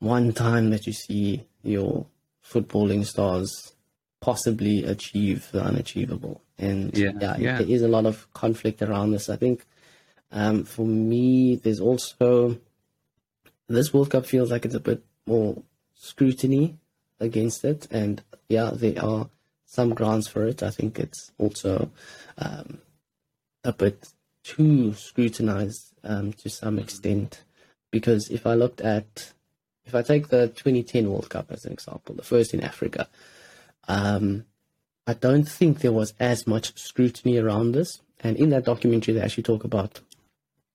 one 0.00 0.32
time 0.32 0.70
that 0.70 0.84
you 0.84 0.92
see 0.92 1.46
your 1.62 2.06
footballing 2.44 3.06
stars 3.06 3.74
possibly 4.20 4.82
achieve 4.82 5.48
the 5.52 5.62
unachievable. 5.62 6.42
And 6.58 6.92
yeah, 6.98 7.12
yeah, 7.20 7.36
yeah. 7.38 7.58
there 7.58 7.70
is 7.70 7.82
a 7.82 7.88
lot 7.96 8.04
of 8.04 8.26
conflict 8.32 8.82
around 8.82 9.12
this. 9.12 9.28
I 9.28 9.36
think 9.36 9.64
um, 10.32 10.64
for 10.64 10.84
me, 10.84 11.54
there's 11.54 11.80
also 11.80 12.58
this 13.68 13.94
World 13.94 14.10
Cup 14.10 14.26
feels 14.26 14.50
like 14.50 14.64
it's 14.64 14.74
a 14.74 14.80
bit 14.80 15.04
more 15.24 15.62
scrutiny 15.96 16.78
against 17.18 17.64
it. 17.64 17.88
And 17.90 18.22
yeah, 18.48 18.70
there 18.72 19.02
are 19.02 19.28
some 19.64 19.94
grounds 19.94 20.28
for 20.28 20.46
it. 20.46 20.62
I 20.62 20.70
think 20.70 20.98
it's 20.98 21.32
also 21.38 21.90
um, 22.38 22.78
a 23.64 23.72
bit 23.72 24.08
too 24.44 24.94
scrutinized 24.94 25.92
um, 26.04 26.32
to 26.34 26.48
some 26.48 26.78
extent. 26.78 27.42
Because 27.90 28.28
if 28.30 28.46
I 28.46 28.54
looked 28.54 28.80
at 28.80 29.32
if 29.86 29.94
I 29.94 30.02
take 30.02 30.28
the 30.28 30.48
2010 30.48 31.08
World 31.08 31.30
Cup 31.30 31.50
as 31.50 31.64
an 31.64 31.72
example, 31.72 32.14
the 32.14 32.22
first 32.22 32.52
in 32.52 32.60
Africa, 32.60 33.08
um, 33.86 34.44
I 35.06 35.14
don't 35.14 35.48
think 35.48 35.78
there 35.78 35.92
was 35.92 36.12
as 36.18 36.46
much 36.46 36.76
scrutiny 36.76 37.38
around 37.38 37.72
this. 37.72 38.00
And 38.20 38.36
in 38.36 38.50
that 38.50 38.64
documentary, 38.64 39.14
they 39.14 39.20
actually 39.20 39.44
talk 39.44 39.62
about 39.62 40.00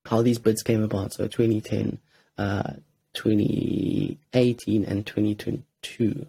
how 0.06 0.22
these 0.22 0.38
bids 0.38 0.62
came 0.62 0.82
about. 0.82 1.12
So 1.12 1.26
2010, 1.26 1.98
uh, 2.38 2.74
2018, 3.14 4.84
and 4.84 5.06
2022. 5.06 6.26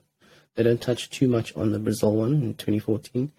They 0.56 0.63
don't 0.63 0.82
touch 0.82 1.10
too 1.10 1.28
much 1.28 1.56
on 1.56 1.72
the 1.72 1.80
Brazil 1.80 2.15
one 2.15 2.34
in 2.34 2.54
2014, 2.54 3.32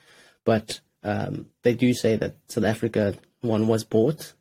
but 0.45 0.81
um, 1.03 1.47
they 1.63 1.75
do 1.75 1.93
say 1.95 2.17
that 2.17 2.37
South 2.49 2.65
Africa 2.65 3.15
one 3.41 3.69
was 3.69 3.85
bought 3.85 4.33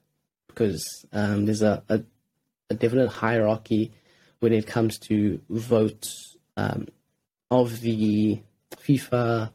because 0.47 1.05
um, 1.11 1.45
there's 1.45 1.61
a, 1.61 1.83
a, 1.89 2.01
a 2.69 2.75
definite 2.75 3.09
hierarchy 3.09 3.91
when 4.39 4.53
it 4.53 4.65
comes 4.65 4.97
to 4.99 5.41
votes 5.49 6.37
um, 6.57 6.87
of 7.51 7.81
the 7.81 8.39
FIFA 8.75 9.51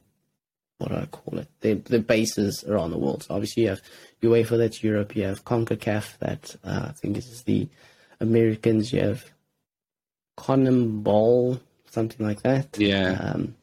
what 0.79 0.91
do 0.91 0.97
I 0.97 1.07
call 1.07 1.39
it? 1.39 1.49
The 1.61 1.75
the 1.75 1.99
bases 1.99 2.65
around 2.65 2.93
the 2.93 2.99
world. 2.99 3.25
So 3.25 3.35
obviously 3.35 3.65
you 3.65 3.71
have 3.71 3.83
UEFA 4.23 4.59
that's 4.59 4.83
Europe. 4.83 5.15
You 5.17 5.25
have 5.25 5.45
Concacaf 5.45 6.19
that 6.19 6.57
uh, 6.65 6.87
I 6.89 6.93
think 6.93 7.17
is 7.17 7.43
the 7.43 7.69
Americans. 8.21 8.93
You 8.93 9.01
have 9.01 9.25
CONMEBOL, 10.39 11.61
something 11.91 12.25
like 12.27 12.43
that. 12.43 12.77
Yeah. 12.79 13.13
Um, 13.21 13.55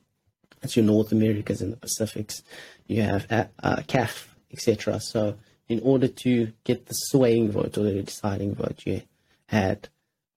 that's 0.62 0.76
your 0.76 0.86
North 0.86 1.12
Americas 1.12 1.62
and 1.62 1.72
the 1.74 1.78
Pacifics. 1.78 2.44
You 2.88 3.02
have 3.04 3.32
uh, 3.32 3.46
uh, 3.64 3.78
CAF, 3.88 4.28
etc. 4.52 5.00
So 5.00 5.36
in 5.68 5.80
order 5.84 6.08
to 6.08 6.52
get 6.64 6.86
the 6.88 6.94
swaying 6.94 7.52
vote 7.52 7.78
or 7.78 7.84
the 7.84 8.04
deciding 8.04 8.56
vote, 8.56 8.82
you 8.86 9.02
had 9.48 9.90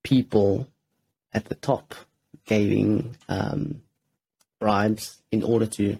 people 0.03 0.67
at 1.33 1.45
the 1.45 1.55
top 1.55 1.93
giving 2.45 3.15
um, 3.27 3.81
bribes 4.59 5.21
in 5.31 5.43
order 5.43 5.65
to 5.65 5.97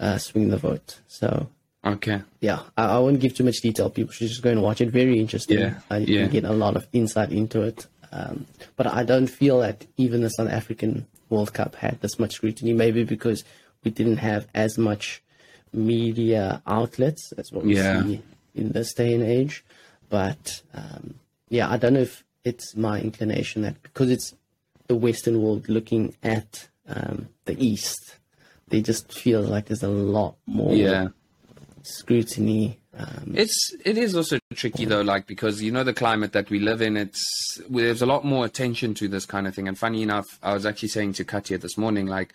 uh, 0.00 0.18
swing 0.18 0.48
the 0.50 0.56
vote. 0.56 1.00
So 1.08 1.48
Okay. 1.84 2.22
yeah, 2.40 2.60
I, 2.76 2.84
I 2.84 2.98
won't 3.00 3.18
give 3.20 3.34
too 3.34 3.44
much 3.44 3.60
detail. 3.60 3.90
People 3.90 4.12
should 4.12 4.28
just 4.28 4.42
go 4.42 4.50
and 4.50 4.62
watch 4.62 4.80
it. 4.80 4.90
Very 4.90 5.18
interesting. 5.18 5.58
Yeah, 5.58 5.74
Uh, 5.90 5.96
you 5.96 6.14
yeah. 6.14 6.22
can 6.22 6.30
get 6.32 6.44
a 6.44 6.52
lot 6.52 6.76
of 6.76 6.86
insight 6.92 7.32
into 7.32 7.62
it. 7.62 7.86
Um, 8.12 8.46
but 8.76 8.86
I 8.86 9.04
don't 9.04 9.26
feel 9.28 9.60
that 9.60 9.86
even 9.96 10.20
the 10.22 10.28
South 10.28 10.50
African 10.50 11.06
World 11.30 11.54
Cup 11.54 11.74
had 11.76 12.00
this 12.00 12.18
much 12.18 12.32
scrutiny. 12.34 12.72
Maybe 12.72 13.04
because 13.04 13.42
we 13.84 13.90
didn't 13.90 14.18
have 14.18 14.46
as 14.54 14.76
much 14.78 15.22
media 15.72 16.62
outlets 16.66 17.32
as 17.38 17.50
what 17.50 17.64
we 17.64 17.74
Yeah. 17.74 18.02
see 18.02 18.22
in 18.54 18.72
this 18.72 18.92
day 18.92 19.14
and 19.14 19.22
age. 19.24 19.64
But 20.10 20.62
um, 20.74 21.14
yeah, 21.48 21.70
I 21.70 21.78
don't 21.78 21.94
know 21.94 22.00
if 22.00 22.22
it's 22.44 22.76
my 22.76 23.00
inclination 23.00 23.62
that 23.62 23.82
because 23.82 24.10
it's 24.10 24.34
the 24.88 24.96
Western 24.96 25.40
world 25.40 25.68
looking 25.68 26.14
at 26.22 26.68
um, 26.86 27.28
the 27.46 27.56
East, 27.64 28.16
they 28.68 28.82
just 28.82 29.10
feel 29.12 29.40
like 29.40 29.66
there's 29.66 29.82
a 29.82 29.88
lot 29.88 30.36
more 30.46 30.74
Yeah. 30.74 31.08
scrutiny. 31.82 32.78
Um, 32.96 33.32
It's 33.34 33.74
it 33.84 33.96
is 33.96 34.14
also 34.14 34.38
tricky 34.54 34.84
though, 34.84 35.00
like 35.00 35.26
because 35.26 35.62
you 35.62 35.72
know 35.72 35.84
the 35.84 35.94
climate 35.94 36.32
that 36.32 36.50
we 36.50 36.58
live 36.58 36.82
in. 36.82 36.96
It's 36.96 37.22
there's 37.68 38.02
a 38.02 38.06
lot 38.06 38.24
more 38.24 38.44
attention 38.44 38.94
to 38.94 39.08
this 39.08 39.24
kind 39.24 39.46
of 39.46 39.54
thing. 39.54 39.66
And 39.68 39.78
funny 39.78 40.02
enough, 40.02 40.26
I 40.42 40.52
was 40.52 40.66
actually 40.66 40.90
saying 40.90 41.14
to 41.14 41.24
Katya 41.24 41.58
this 41.58 41.78
morning, 41.78 42.06
like 42.06 42.34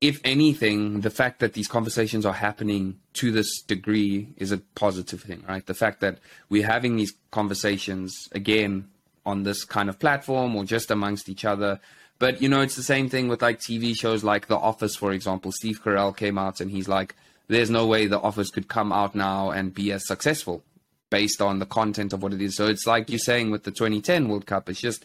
if 0.00 0.20
anything, 0.24 1.02
the 1.02 1.10
fact 1.10 1.40
that 1.40 1.52
these 1.52 1.68
conversations 1.68 2.26
are 2.26 2.32
happening 2.32 2.98
to 3.14 3.30
this 3.30 3.62
degree 3.62 4.28
is 4.36 4.50
a 4.50 4.58
positive 4.74 5.22
thing, 5.22 5.44
right? 5.48 5.64
The 5.64 5.74
fact 5.74 6.00
that 6.00 6.18
we're 6.48 6.66
having 6.66 6.96
these 6.96 7.12
conversations 7.30 8.28
again 8.32 8.88
on 9.24 9.44
this 9.44 9.62
kind 9.62 9.88
of 9.88 10.00
platform 10.00 10.56
or 10.56 10.64
just 10.64 10.90
amongst 10.90 11.28
each 11.28 11.44
other. 11.44 11.80
But 12.18 12.40
you 12.40 12.48
know, 12.48 12.62
it's 12.62 12.76
the 12.76 12.82
same 12.82 13.08
thing 13.08 13.28
with 13.28 13.42
like 13.42 13.60
TV 13.60 13.94
shows 13.94 14.24
like 14.24 14.46
The 14.46 14.56
Office, 14.56 14.96
for 14.96 15.12
example. 15.12 15.52
Steve 15.52 15.82
Carell 15.82 16.16
came 16.16 16.38
out 16.38 16.60
and 16.60 16.70
he's 16.70 16.88
like, 16.88 17.14
"There's 17.48 17.70
no 17.70 17.86
way 17.86 18.06
The 18.06 18.20
Office 18.20 18.50
could 18.50 18.68
come 18.68 18.92
out 18.92 19.14
now 19.14 19.50
and 19.50 19.74
be 19.74 19.92
as 19.92 20.06
successful 20.06 20.64
based 21.10 21.42
on 21.42 21.58
the 21.58 21.66
content 21.66 22.12
of 22.12 22.22
what 22.22 22.32
it 22.32 22.40
is." 22.40 22.56
So 22.56 22.66
it's 22.66 22.86
like 22.86 23.10
you're 23.10 23.18
saying 23.18 23.50
with 23.50 23.64
the 23.64 23.70
2010 23.70 24.28
World 24.28 24.46
Cup. 24.46 24.68
It's 24.68 24.80
just, 24.80 25.04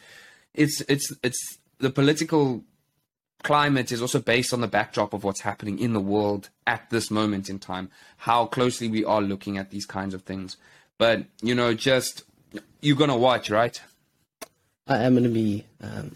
it's 0.54 0.82
it's 0.82 1.12
it's 1.24 1.58
the 1.80 1.90
political 1.90 2.64
climate 3.44 3.92
is 3.92 4.02
also 4.02 4.20
based 4.20 4.54
on 4.54 4.62
the 4.62 4.68
backdrop 4.68 5.14
of 5.14 5.24
what's 5.24 5.42
happening 5.42 5.80
in 5.80 5.94
the 5.94 6.00
world 6.00 6.50
at 6.66 6.90
this 6.90 7.12
moment 7.12 7.50
in 7.50 7.60
time, 7.60 7.90
how 8.18 8.46
closely 8.46 8.88
we 8.88 9.06
are 9.06 9.22
looking 9.22 9.58
at 9.58 9.70
these 9.70 9.86
kinds 9.86 10.14
of 10.14 10.24
things. 10.24 10.58
But, 10.98 11.26
you 11.42 11.54
know, 11.54 11.74
just 11.74 12.24
you're 12.82 12.98
going 12.98 13.10
to 13.10 13.16
watch, 13.16 13.50
right? 13.50 13.80
I 14.88 14.98
am 15.04 15.14
going 15.14 15.24
to 15.24 15.30
be 15.30 15.66
um, 15.82 16.16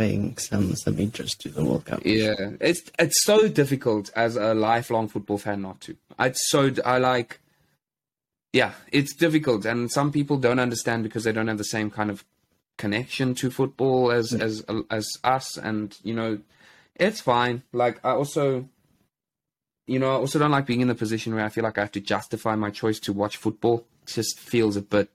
paying 0.00 0.24
some 0.38 0.74
some 0.84 0.96
interest 1.06 1.40
to 1.42 1.48
the 1.56 1.62
World 1.64 1.84
Cup. 1.84 2.00
Yeah. 2.04 2.34
It's 2.60 2.82
it's 2.98 3.22
so 3.30 3.36
difficult 3.60 4.10
as 4.16 4.36
a 4.36 4.54
lifelong 4.54 5.06
football 5.08 5.38
fan 5.38 5.60
not 5.62 5.80
to. 5.82 5.96
It's 6.18 6.40
so 6.50 6.60
I 6.84 6.98
like 6.98 7.40
yeah, 8.60 8.72
it's 8.98 9.14
difficult 9.14 9.64
and 9.64 9.90
some 9.98 10.10
people 10.10 10.36
don't 10.46 10.58
understand 10.66 11.02
because 11.04 11.22
they 11.24 11.32
don't 11.36 11.46
have 11.52 11.58
the 11.58 11.72
same 11.76 11.90
kind 11.90 12.10
of 12.10 12.24
connection 12.78 13.34
to 13.34 13.50
football 13.50 14.10
as 14.10 14.32
as 14.32 14.64
as 14.90 15.06
us 15.22 15.58
and 15.58 15.98
you 16.02 16.14
know 16.14 16.38
it's 16.96 17.20
fine 17.20 17.62
like 17.74 17.96
i 18.02 18.10
also 18.20 18.64
you 19.86 19.98
know 19.98 20.10
i 20.12 20.14
also 20.14 20.38
don't 20.38 20.50
like 20.56 20.64
being 20.64 20.80
in 20.80 20.88
the 20.88 20.94
position 20.94 21.34
where 21.34 21.44
i 21.44 21.50
feel 21.50 21.62
like 21.62 21.76
i 21.76 21.82
have 21.82 21.92
to 21.92 22.00
justify 22.00 22.54
my 22.54 22.70
choice 22.70 22.98
to 22.98 23.12
watch 23.12 23.36
football 23.36 23.84
it 24.06 24.12
just 24.14 24.40
feels 24.40 24.76
a 24.76 24.80
bit 24.80 25.10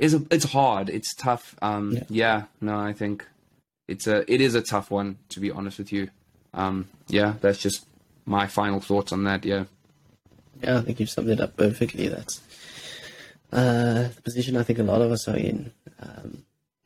it's 0.00 0.14
a, 0.14 0.22
it's 0.32 0.46
hard 0.58 0.90
it's 0.90 1.14
tough 1.14 1.54
um 1.62 1.92
Yeah. 1.92 2.02
yeah. 2.10 2.42
no 2.60 2.76
i 2.90 2.92
think 2.92 3.24
it's 3.88 4.06
a 4.06 4.30
it 4.32 4.40
is 4.40 4.54
a 4.54 4.62
tough 4.62 4.90
one 4.90 5.18
to 5.28 5.40
be 5.40 5.50
honest 5.50 5.78
with 5.78 5.92
you 5.92 6.08
um 6.54 6.88
yeah 7.08 7.34
that's 7.40 7.58
just 7.58 7.86
my 8.24 8.46
final 8.46 8.80
thoughts 8.80 9.12
on 9.12 9.24
that 9.24 9.44
yeah 9.44 9.64
Yeah, 10.62 10.78
I 10.78 10.82
think 10.82 11.00
you've 11.00 11.10
summed 11.10 11.28
it 11.30 11.40
up 11.40 11.56
perfectly. 11.56 12.08
That's 12.08 12.40
uh, 13.52 14.08
the 14.14 14.22
position 14.22 14.56
I 14.56 14.62
think 14.62 14.78
a 14.78 14.84
lot 14.84 15.02
of 15.02 15.10
us 15.12 15.28
are 15.28 15.36
in. 15.36 15.72
Um, 16.00 16.44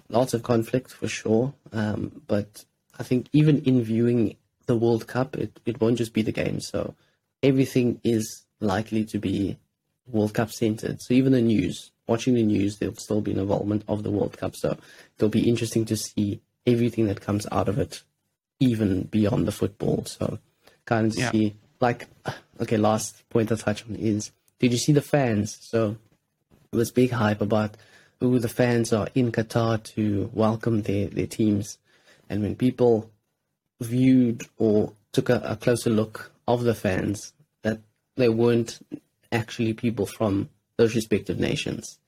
lots 0.09 0.35
of 0.35 0.43
conflict 0.43 0.91
for 0.91 1.07
sure, 1.09 1.53
um, 1.73 2.23
but 2.27 2.65
I 2.99 3.03
think 3.05 3.29
even 3.33 3.63
in 3.63 3.83
viewing 3.83 4.37
the 4.67 4.77
World 4.77 5.07
Cup, 5.07 5.37
it, 5.37 5.61
it 5.65 5.81
won't 5.81 5.99
just 5.99 6.13
be 6.13 6.23
the 6.23 6.33
game. 6.33 6.61
So 6.61 6.95
everything 7.43 8.01
is 8.05 8.45
likely 8.61 9.05
to 9.07 9.19
be 9.19 9.59
World 10.07 10.35
Cup 10.35 10.51
centered. 10.51 11.01
So 11.01 11.15
even 11.15 11.33
the 11.33 11.41
news, 11.41 11.93
watching 12.07 12.35
the 12.35 12.43
news, 12.43 12.79
there'll 12.79 12.97
still 12.97 13.21
be 13.21 13.33
an 13.33 13.39
involvement 13.39 13.85
of 13.87 14.03
the 14.03 14.11
World 14.11 14.37
Cup. 14.37 14.57
So 14.57 14.77
it'll 15.17 15.29
be 15.29 15.49
interesting 15.49 15.85
to 15.87 15.97
see 15.97 16.41
everything 16.73 17.07
that 17.07 17.21
comes 17.21 17.47
out 17.51 17.69
of 17.69 17.79
it, 17.79 18.03
even 18.61 19.03
beyond 19.05 19.47
the 19.47 19.53
football. 19.53 20.05
So 20.05 20.39
kind 20.85 21.11
of 21.11 21.19
Yeah. 21.19 21.31
see, 21.31 21.55
like, 21.81 22.07
okay, 22.61 22.77
last 22.77 23.29
point 23.31 23.51
I'll 23.51 23.59
touch 23.59 23.85
on 23.89 23.97
is, 23.97 24.31
did 24.59 24.73
you 24.73 24.79
see 24.79 24.93
the 24.93 25.03
fans? 25.15 25.57
So 25.61 25.97
there 26.71 26.79
was 26.79 26.91
big 26.91 27.13
hype 27.13 27.41
about 27.41 27.77
who 28.21 28.39
the 28.39 28.49
fans 28.49 28.93
are 28.93 29.09
in 29.15 29.33
Qatar 29.33 29.83
to 29.95 30.31
welcome 30.33 30.83
their, 30.83 31.07
their 31.07 31.27
teams. 31.27 31.79
And 32.29 32.43
when 32.43 32.57
people 32.57 33.11
viewed 33.81 34.47
or 34.57 34.93
took 35.13 35.29
a, 35.29 35.41
a 35.45 35.57
closer 35.57 35.91
look 35.91 36.33
of 36.47 36.65
the 36.65 36.75
fans, 36.75 37.33
that 37.63 37.79
they 38.17 38.29
weren't 38.29 38.81
actually 39.31 39.73
people 39.75 40.07
from 40.07 40.49
those 40.77 40.95
respective 40.95 41.39
nations. 41.39 41.99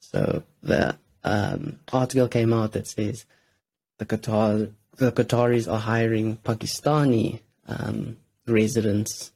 So 0.00 0.42
the 0.62 0.96
um, 1.24 1.78
article 1.92 2.28
came 2.28 2.52
out 2.52 2.72
that 2.72 2.86
says 2.88 3.24
the 4.06 4.16
Qatar 4.16 4.72
the 4.96 5.12
Qataris 5.12 5.70
are 5.72 5.78
hiring 5.78 6.36
Pakistani 6.38 7.40
um, 7.66 8.16
residents 8.46 9.32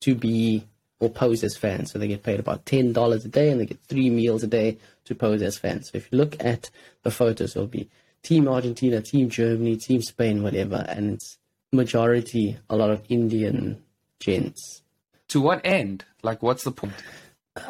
to 0.00 0.14
be 0.14 0.66
or 0.98 1.10
pose 1.10 1.44
as 1.44 1.56
fans. 1.56 1.92
So 1.92 1.98
they 1.98 2.08
get 2.08 2.22
paid 2.22 2.40
about 2.40 2.66
ten 2.66 2.92
dollars 2.92 3.24
a 3.24 3.28
day, 3.28 3.50
and 3.50 3.60
they 3.60 3.66
get 3.66 3.80
three 3.88 4.10
meals 4.10 4.42
a 4.42 4.46
day 4.46 4.78
to 5.04 5.14
pose 5.14 5.42
as 5.42 5.58
fans. 5.58 5.90
So 5.90 5.98
if 5.98 6.10
you 6.10 6.18
look 6.18 6.36
at 6.42 6.70
the 7.02 7.10
photos, 7.10 7.56
it'll 7.56 7.66
be 7.66 7.88
Team 8.22 8.48
Argentina, 8.48 9.00
Team 9.00 9.28
Germany, 9.28 9.76
Team 9.76 10.02
Spain, 10.02 10.42
whatever, 10.42 10.84
and 10.88 11.14
it's 11.14 11.38
majority 11.72 12.58
a 12.68 12.76
lot 12.76 12.90
of 12.90 13.02
Indian 13.08 13.82
gents. 14.18 14.82
to 15.28 15.40
what 15.40 15.60
end 15.64 16.04
like 16.22 16.42
what's 16.42 16.64
the 16.64 16.72
point 16.72 16.92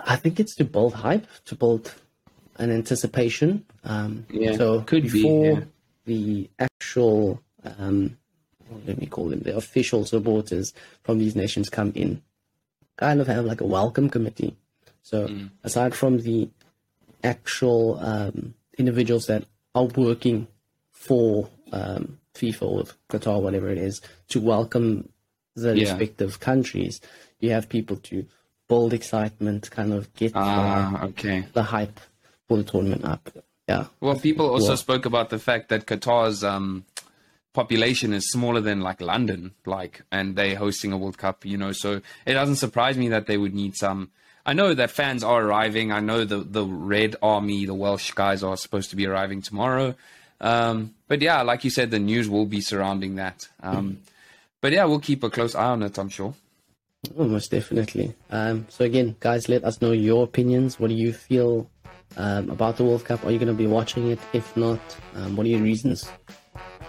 I 0.06 0.16
think 0.16 0.40
it's 0.40 0.54
to 0.56 0.64
build 0.64 0.94
hype, 0.94 1.26
to 1.46 1.54
build 1.54 1.94
an 2.56 2.70
anticipation. 2.70 3.64
Um, 3.85 4.26
Yeah, 4.30 4.56
so 4.56 4.83
could 4.83 5.11
be, 5.11 5.22
yeah. 5.22 5.61
The 6.06 6.48
actual, 6.58 7.42
um, 7.78 8.16
what 8.68 8.86
let 8.86 8.98
me 8.98 9.06
call 9.06 9.28
them, 9.28 9.40
the 9.40 9.56
official 9.56 10.04
supporters 10.04 10.72
from 11.02 11.18
these 11.18 11.36
nations 11.36 11.68
come 11.68 11.92
in, 11.94 12.22
kind 12.96 13.20
of 13.20 13.26
have 13.26 13.44
like 13.44 13.60
a 13.60 13.66
welcome 13.66 14.08
committee. 14.10 14.56
So 15.02 15.28
Mm. 15.28 15.50
aside 15.64 15.94
from 15.94 16.18
the 16.22 16.48
actual 17.24 17.98
um, 18.00 18.54
individuals 18.78 19.26
that 19.26 19.44
are 19.74 19.84
working 19.84 20.46
for 20.92 21.48
um, 21.72 22.18
FIFA 22.34 22.62
or 22.62 22.84
Qatar, 23.10 23.40
whatever 23.40 23.68
it 23.68 23.78
is, 23.78 24.00
to 24.28 24.40
welcome 24.40 25.08
the 25.54 25.74
Yeah. 25.74 25.80
respective 25.92 26.40
countries, 26.40 27.00
you 27.40 27.50
have 27.50 27.68
people 27.68 27.96
to 27.96 28.26
build 28.68 28.92
excitement, 28.92 29.70
kind 29.70 29.92
of 29.92 30.12
get 30.14 30.32
ah 30.36 31.04
okay 31.04 31.44
the 31.54 31.62
hype 31.62 31.98
for 32.46 32.56
the 32.56 32.64
tournament 32.64 33.04
up. 33.04 33.30
Yeah. 33.70 33.85
Well, 34.00 34.18
people 34.18 34.46
also 34.50 34.68
Well- 34.68 34.76
spoke 34.87 35.04
about 35.06 35.30
the 35.30 35.38
fact 35.38 35.68
that 35.70 35.87
Qatar's 35.87 36.42
um, 36.44 36.85
population 37.52 38.12
is 38.12 38.24
smaller 38.30 38.61
than 38.61 38.80
like 38.80 39.00
London, 39.00 39.52
like, 39.66 40.02
and 40.11 40.35
they're 40.37 40.56
hosting 40.56 40.92
a 40.92 40.98
World 40.98 41.18
Cup, 41.18 41.44
you 41.44 41.56
know. 41.56 41.72
So 41.72 42.00
it 42.26 42.35
doesn't 42.35 42.56
surprise 42.56 42.96
me 42.96 43.09
that 43.11 43.26
they 43.26 43.38
would 43.38 43.54
need 43.54 43.74
some. 43.76 44.11
I 44.46 44.52
know 44.54 44.74
that 44.74 44.90
fans 44.90 45.22
are 45.22 45.40
arriving. 45.46 45.92
I 45.92 46.00
know 46.00 46.24
the 46.24 46.38
the 46.38 46.64
Red 46.64 47.16
Army, 47.22 47.66
the 47.66 47.74
Welsh 47.85 48.11
guys, 48.12 48.42
are 48.42 48.56
supposed 48.56 48.90
to 48.90 48.96
be 48.96 49.06
arriving 49.06 49.42
tomorrow. 49.42 49.94
Um, 50.40 50.94
but 51.06 51.20
yeah, 51.20 51.42
like 51.42 51.64
you 51.64 51.70
said, 51.70 51.90
the 51.90 51.98
news 51.98 52.26
will 52.28 52.46
be 52.46 52.61
surrounding 52.62 53.16
that. 53.16 53.48
Um, 53.62 53.98
but 54.62 54.72
yeah, 54.72 54.85
we'll 54.87 55.00
keep 55.11 55.22
a 55.22 55.30
close 55.30 55.54
eye 55.54 55.66
on 55.76 55.83
it. 55.83 55.98
I'm 55.98 56.09
sure. 56.09 56.35
Oh, 57.16 57.24
most 57.28 57.50
definitely. 57.50 58.14
Um, 58.30 58.66
so 58.70 58.85
again, 58.85 59.16
guys, 59.20 59.48
let 59.48 59.64
us 59.64 59.80
know 59.83 59.92
your 59.92 60.24
opinions. 60.24 60.80
What 60.80 60.88
do 60.88 60.94
you 60.94 61.12
feel 61.12 61.68
um, 62.16 62.51
about 62.51 62.77
the 62.77 62.85
World 62.85 63.05
Cup? 63.05 63.25
Are 63.25 63.31
you 63.31 63.38
going 63.38 63.49
to 63.49 63.55
be 63.55 63.66
watching 63.66 64.11
it? 64.11 64.18
If 64.33 64.57
not, 64.57 64.81
um, 65.14 65.37
what 65.37 65.46
are 65.46 65.51
your 65.51 65.61
reasons? 65.62 66.09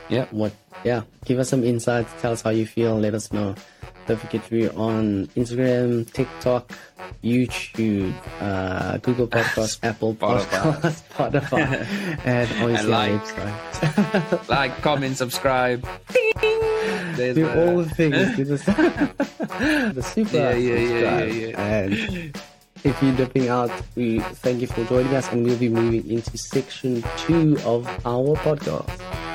Yeah. 0.09 0.25
What? 0.31 0.53
Yeah, 0.83 1.03
give 1.25 1.37
us 1.37 1.49
some 1.49 1.63
insights. 1.63 2.11
Tell 2.21 2.31
us 2.31 2.41
how 2.41 2.49
you 2.49 2.65
feel. 2.65 2.97
Let 2.97 3.13
us 3.13 3.31
know. 3.31 3.53
Don't 4.07 4.19
forget 4.19 4.49
we're 4.49 4.71
on 4.75 5.27
Instagram, 5.37 6.11
TikTok, 6.11 6.71
YouTube, 7.23 8.13
uh, 8.41 8.97
Google 8.97 9.27
Podcasts, 9.37 9.77
Apple 9.83 10.15
Podcasts, 10.15 11.03
Spotify, 11.13 11.85
and 12.25 12.49
obviously 12.63 12.73
And 12.75 12.89
like. 12.89 13.21
website. 13.21 14.49
Like, 14.49 14.81
comment, 14.81 15.17
subscribe. 15.17 15.87
There's 17.15 17.35
Do 17.35 17.47
all 17.47 17.77
the 17.83 17.89
things. 17.89 18.35
Do 18.35 18.43
the, 18.45 19.91
the 19.93 20.01
super 20.03 20.35
Yeah, 20.35 20.53
yeah, 20.55 20.79
yeah, 20.79 21.19
subscribe. 21.19 21.29
yeah, 21.29 21.47
yeah. 21.47 21.67
And 21.67 22.41
if 22.83 23.01
you're 23.01 23.15
dipping 23.15 23.49
out, 23.49 23.71
we 23.95 24.19
thank 24.19 24.61
you 24.61 24.67
for 24.67 24.83
joining 24.85 25.13
us, 25.15 25.31
and 25.31 25.45
we'll 25.45 25.57
be 25.57 25.69
moving 25.69 26.09
into 26.09 26.37
section 26.37 27.03
two 27.17 27.57
of 27.65 27.87
our 28.05 28.35
podcast. 28.37 29.30